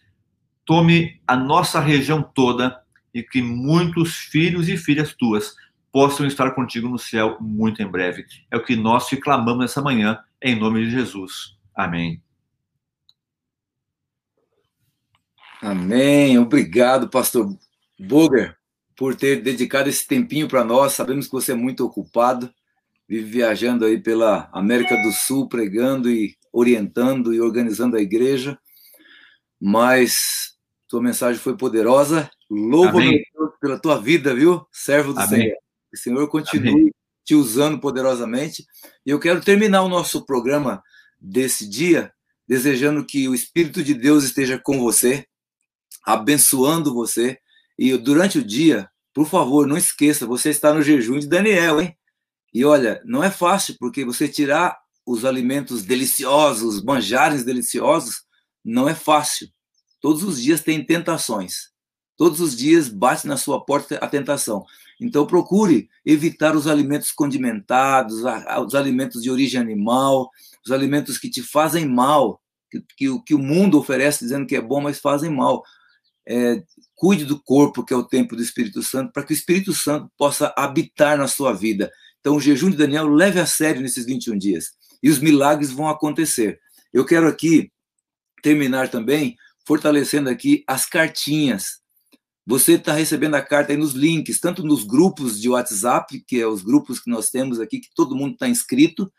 tome 0.65 1.21
a 1.27 1.37
nossa 1.37 1.81
região 1.81 2.23
toda 2.23 2.81
e 3.13 3.23
que 3.23 3.43
muitos 3.43 4.15
filhos 4.17 4.69
e 4.69 4.77
filhas 4.77 5.15
tuas 5.15 5.55
possam 5.93 6.27
estar 6.27 6.53
contigo 6.53 6.89
no 6.89 6.99
céu 6.99 7.37
muito 7.41 7.83
em 7.83 7.87
breve. 7.87 8.25
É 8.51 8.57
o 8.57 8.63
que 8.63 8.77
nós 8.77 9.09
te 9.09 9.17
clamamos 9.17 9.61
nessa 9.61 9.83
manhã, 9.83 10.19
em 10.41 10.59
nome 10.59 10.85
de 10.85 10.91
Jesus. 10.91 11.59
Amém. 11.85 12.23
Amém. 15.63 16.39
Obrigado, 16.39 17.09
pastor 17.09 17.57
Boger, 17.99 18.55
por 18.95 19.15
ter 19.15 19.41
dedicado 19.43 19.89
esse 19.89 20.07
tempinho 20.07 20.47
para 20.47 20.63
nós. 20.63 20.93
Sabemos 20.93 21.25
que 21.27 21.33
você 21.33 21.53
é 21.53 21.55
muito 21.55 21.85
ocupado, 21.85 22.53
vive 23.09 23.31
viajando 23.31 23.87
aí 23.87 23.99
pela 23.99 24.51
América 24.53 24.95
do 25.01 25.11
Sul, 25.11 25.49
pregando 25.49 26.11
e 26.11 26.37
orientando 26.53 27.33
e 27.33 27.41
organizando 27.41 27.97
a 27.97 28.01
igreja. 28.03 28.59
Mas 29.59 30.55
tua 30.87 31.01
mensagem 31.01 31.41
foi 31.41 31.57
poderosa. 31.57 32.31
Louvo 32.51 32.99
pela 33.59 33.79
tua 33.79 33.99
vida, 33.99 34.35
viu? 34.35 34.67
Servo 34.71 35.15
do 35.15 35.21
Amém. 35.21 35.29
Senhor. 35.41 35.57
Que 35.91 35.97
o 35.97 35.99
Senhor 35.99 36.29
continue 36.29 36.73
Amém. 36.73 36.91
te 37.25 37.35
usando 37.35 37.81
poderosamente. 37.81 38.67
E 39.05 39.11
eu 39.11 39.19
quero 39.19 39.41
terminar 39.41 39.83
o 39.83 39.89
nosso 39.89 40.27
programa 40.27 40.83
desse 41.21 41.69
dia 41.69 42.13
desejando 42.51 43.07
que 43.07 43.29
o 43.29 43.35
Espírito 43.35 43.81
de 43.81 43.95
Deus 43.95 44.25
esteja 44.25 44.59
com 44.59 44.81
você, 44.81 45.25
abençoando 46.05 46.93
você. 46.93 47.39
E 47.79 47.97
durante 47.97 48.41
o 48.41 48.45
dia, 48.45 48.91
por 49.15 49.25
favor, 49.25 49.69
não 49.69 49.77
esqueça, 49.77 50.27
você 50.27 50.51
está 50.51 50.75
no 50.75 50.83
jejum 50.83 51.21
de 51.21 51.29
Daniel, 51.29 51.81
hein? 51.81 51.97
E 52.53 52.65
olha, 52.65 53.01
não 53.05 53.23
é 53.23 53.31
fácil, 53.31 53.77
porque 53.79 54.05
você 54.05 54.27
tirar 54.27 54.77
os 55.07 55.25
alimentos 55.25 55.85
deliciosos, 55.85 56.83
manjares 56.83 57.45
deliciosos, 57.45 58.23
não 58.65 58.89
é 58.89 58.97
fácil. 58.97 59.49
Todos 60.01 60.25
os 60.25 60.43
dias 60.43 60.61
tem 60.61 60.85
tentações. 60.85 61.71
Todos 62.17 62.41
os 62.41 62.57
dias 62.57 62.89
bate 62.89 63.29
na 63.29 63.37
sua 63.37 63.65
porta 63.65 63.97
a 63.99 64.09
tentação. 64.09 64.65
Então 65.01 65.25
procure 65.25 65.89
evitar 66.05 66.57
os 66.57 66.67
alimentos 66.67 67.13
condimentados, 67.13 68.23
os 68.67 68.75
alimentos 68.75 69.23
de 69.23 69.31
origem 69.31 69.61
animal, 69.61 70.29
os 70.65 70.73
alimentos 70.73 71.19
que 71.19 71.31
te 71.31 71.43
fazem 71.43 71.87
mal, 71.87 72.41
que, 72.71 72.81
que, 72.97 73.23
que 73.23 73.35
o 73.35 73.39
mundo 73.39 73.79
oferece 73.79 74.25
dizendo 74.25 74.47
que 74.47 74.57
é 74.57 74.61
bom, 74.61 74.81
mas 74.81 75.01
fazem 75.01 75.31
mal. 75.31 75.63
É, 76.27 76.63
cuide 76.95 77.25
do 77.25 77.43
corpo, 77.43 77.85
que 77.85 77.93
é 77.93 77.97
o 77.97 78.05
templo 78.05 78.37
do 78.37 78.43
Espírito 78.43 78.83
Santo, 78.83 79.13
para 79.13 79.25
que 79.25 79.33
o 79.33 79.35
Espírito 79.35 79.73
Santo 79.73 80.11
possa 80.17 80.53
habitar 80.57 81.19
na 81.19 81.27
sua 81.27 81.53
vida. 81.53 81.91
Então, 82.21 82.37
o 82.37 82.41
jejum 82.41 82.71
de 82.71 82.77
Daniel 82.77 83.09
leve 83.09 83.41
a 83.41 83.47
sério 83.47 83.81
nesses 83.81 84.05
21 84.05 84.37
dias. 84.37 84.71
E 85.03 85.09
os 85.09 85.19
milagres 85.19 85.71
vão 85.71 85.89
acontecer. 85.89 86.61
Eu 86.93 87.05
quero 87.05 87.27
aqui 87.27 87.73
terminar 88.43 88.89
também 88.89 89.37
fortalecendo 89.67 90.29
aqui 90.29 90.63
as 90.67 90.85
cartinhas. 90.87 91.81
Você 92.47 92.73
está 92.73 92.93
recebendo 92.93 93.35
a 93.37 93.43
carta 93.43 93.73
aí 93.73 93.79
nos 93.79 93.93
links, 93.93 94.41
tanto 94.41 94.65
nos 94.65 94.85
grupos 94.85 95.41
de 95.41 95.49
WhatsApp, 95.49 96.23
que 96.27 96.41
é 96.41 96.47
os 96.47 96.63
grupos 96.63 96.99
que 96.99 97.11
nós 97.11 97.31
temos 97.31 97.61
aqui, 97.61 97.79
que 97.79 97.91
todo 97.95 98.17
mundo 98.17 98.33
está 98.33 98.49
inscrito, 98.49 99.11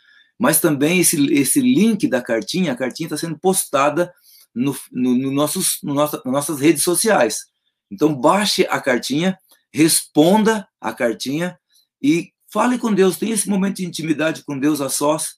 mas 0.42 0.60
também 0.60 1.00
esse, 1.00 1.24
esse 1.32 1.62
link 1.62 2.08
da 2.08 2.20
cartinha, 2.20 2.72
a 2.72 2.76
cartinha 2.76 3.06
está 3.06 3.16
sendo 3.16 3.38
postada 3.38 4.12
no, 4.56 4.76
no, 4.92 5.16
no 5.16 5.32
nossos, 5.32 5.78
no 5.84 5.94
nas 5.94 6.12
nossas 6.26 6.60
redes 6.60 6.82
sociais. 6.82 7.46
Então, 7.92 8.20
baixe 8.20 8.66
a 8.68 8.82
cartinha, 8.82 9.38
responda 9.72 10.68
a 10.82 10.92
cartinha 10.94 11.60
e 12.02 12.32
fale 12.52 12.80
com 12.80 12.92
Deus. 12.92 13.18
Tenha 13.18 13.36
esse 13.36 13.48
momento 13.48 13.78
de 13.78 13.86
intimidade 13.86 14.44
com 14.44 14.58
Deus 14.58 14.82
a 14.82 14.90
sós. 14.90 15.36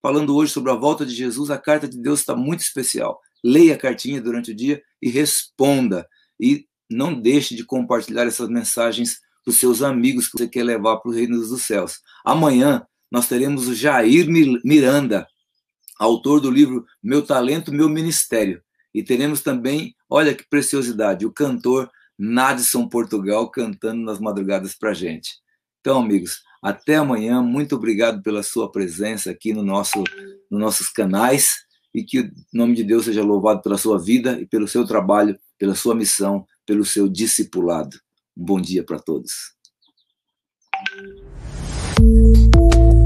Falando 0.00 0.34
hoje 0.34 0.52
sobre 0.52 0.72
a 0.72 0.74
volta 0.74 1.04
de 1.04 1.14
Jesus, 1.14 1.50
a 1.50 1.58
carta 1.58 1.86
de 1.86 2.00
Deus 2.00 2.20
está 2.20 2.34
muito 2.34 2.60
especial. 2.60 3.20
Leia 3.44 3.74
a 3.74 3.78
cartinha 3.78 4.22
durante 4.22 4.52
o 4.52 4.56
dia 4.56 4.82
e 5.02 5.10
responda. 5.10 6.08
E 6.40 6.66
não 6.88 7.12
deixe 7.12 7.54
de 7.54 7.62
compartilhar 7.62 8.26
essas 8.26 8.48
mensagens 8.48 9.18
os 9.46 9.58
seus 9.58 9.82
amigos 9.82 10.28
que 10.28 10.38
você 10.38 10.48
quer 10.48 10.64
levar 10.64 10.96
para 10.96 11.10
o 11.10 11.14
reino 11.14 11.38
dos 11.38 11.62
céus. 11.62 12.00
Amanhã 12.24 12.86
nós 13.10 13.28
teremos 13.28 13.68
o 13.68 13.74
Jair 13.74 14.26
Miranda, 14.64 15.26
autor 15.98 16.40
do 16.40 16.50
livro 16.50 16.84
Meu 17.02 17.22
Talento, 17.22 17.72
Meu 17.72 17.88
Ministério. 17.88 18.62
E 18.94 19.02
teremos 19.02 19.42
também, 19.42 19.94
olha 20.08 20.34
que 20.34 20.48
preciosidade, 20.48 21.26
o 21.26 21.32
cantor 21.32 21.90
Nadson 22.18 22.88
Portugal 22.88 23.50
cantando 23.50 24.02
nas 24.02 24.18
madrugadas 24.18 24.74
para 24.74 24.94
gente. 24.94 25.34
Então, 25.80 26.00
amigos, 26.00 26.40
até 26.62 26.96
amanhã. 26.96 27.42
Muito 27.42 27.76
obrigado 27.76 28.22
pela 28.22 28.42
sua 28.42 28.70
presença 28.70 29.30
aqui 29.30 29.52
no 29.52 29.62
nosso, 29.62 30.02
nos 30.50 30.60
nossos 30.60 30.88
canais 30.88 31.46
e 31.94 32.02
que 32.02 32.20
o 32.20 32.30
nome 32.52 32.74
de 32.74 32.84
Deus 32.84 33.04
seja 33.04 33.22
louvado 33.22 33.62
pela 33.62 33.78
sua 33.78 33.98
vida 33.98 34.40
e 34.40 34.46
pelo 34.46 34.66
seu 34.66 34.84
trabalho, 34.84 35.38
pela 35.58 35.74
sua 35.74 35.94
missão, 35.94 36.46
pelo 36.66 36.84
seu 36.84 37.08
discipulado. 37.08 37.98
Bom 38.34 38.60
dia 38.60 38.82
para 38.84 38.98
todos. 38.98 39.54
Thank 41.98 42.54
you. 42.54 43.05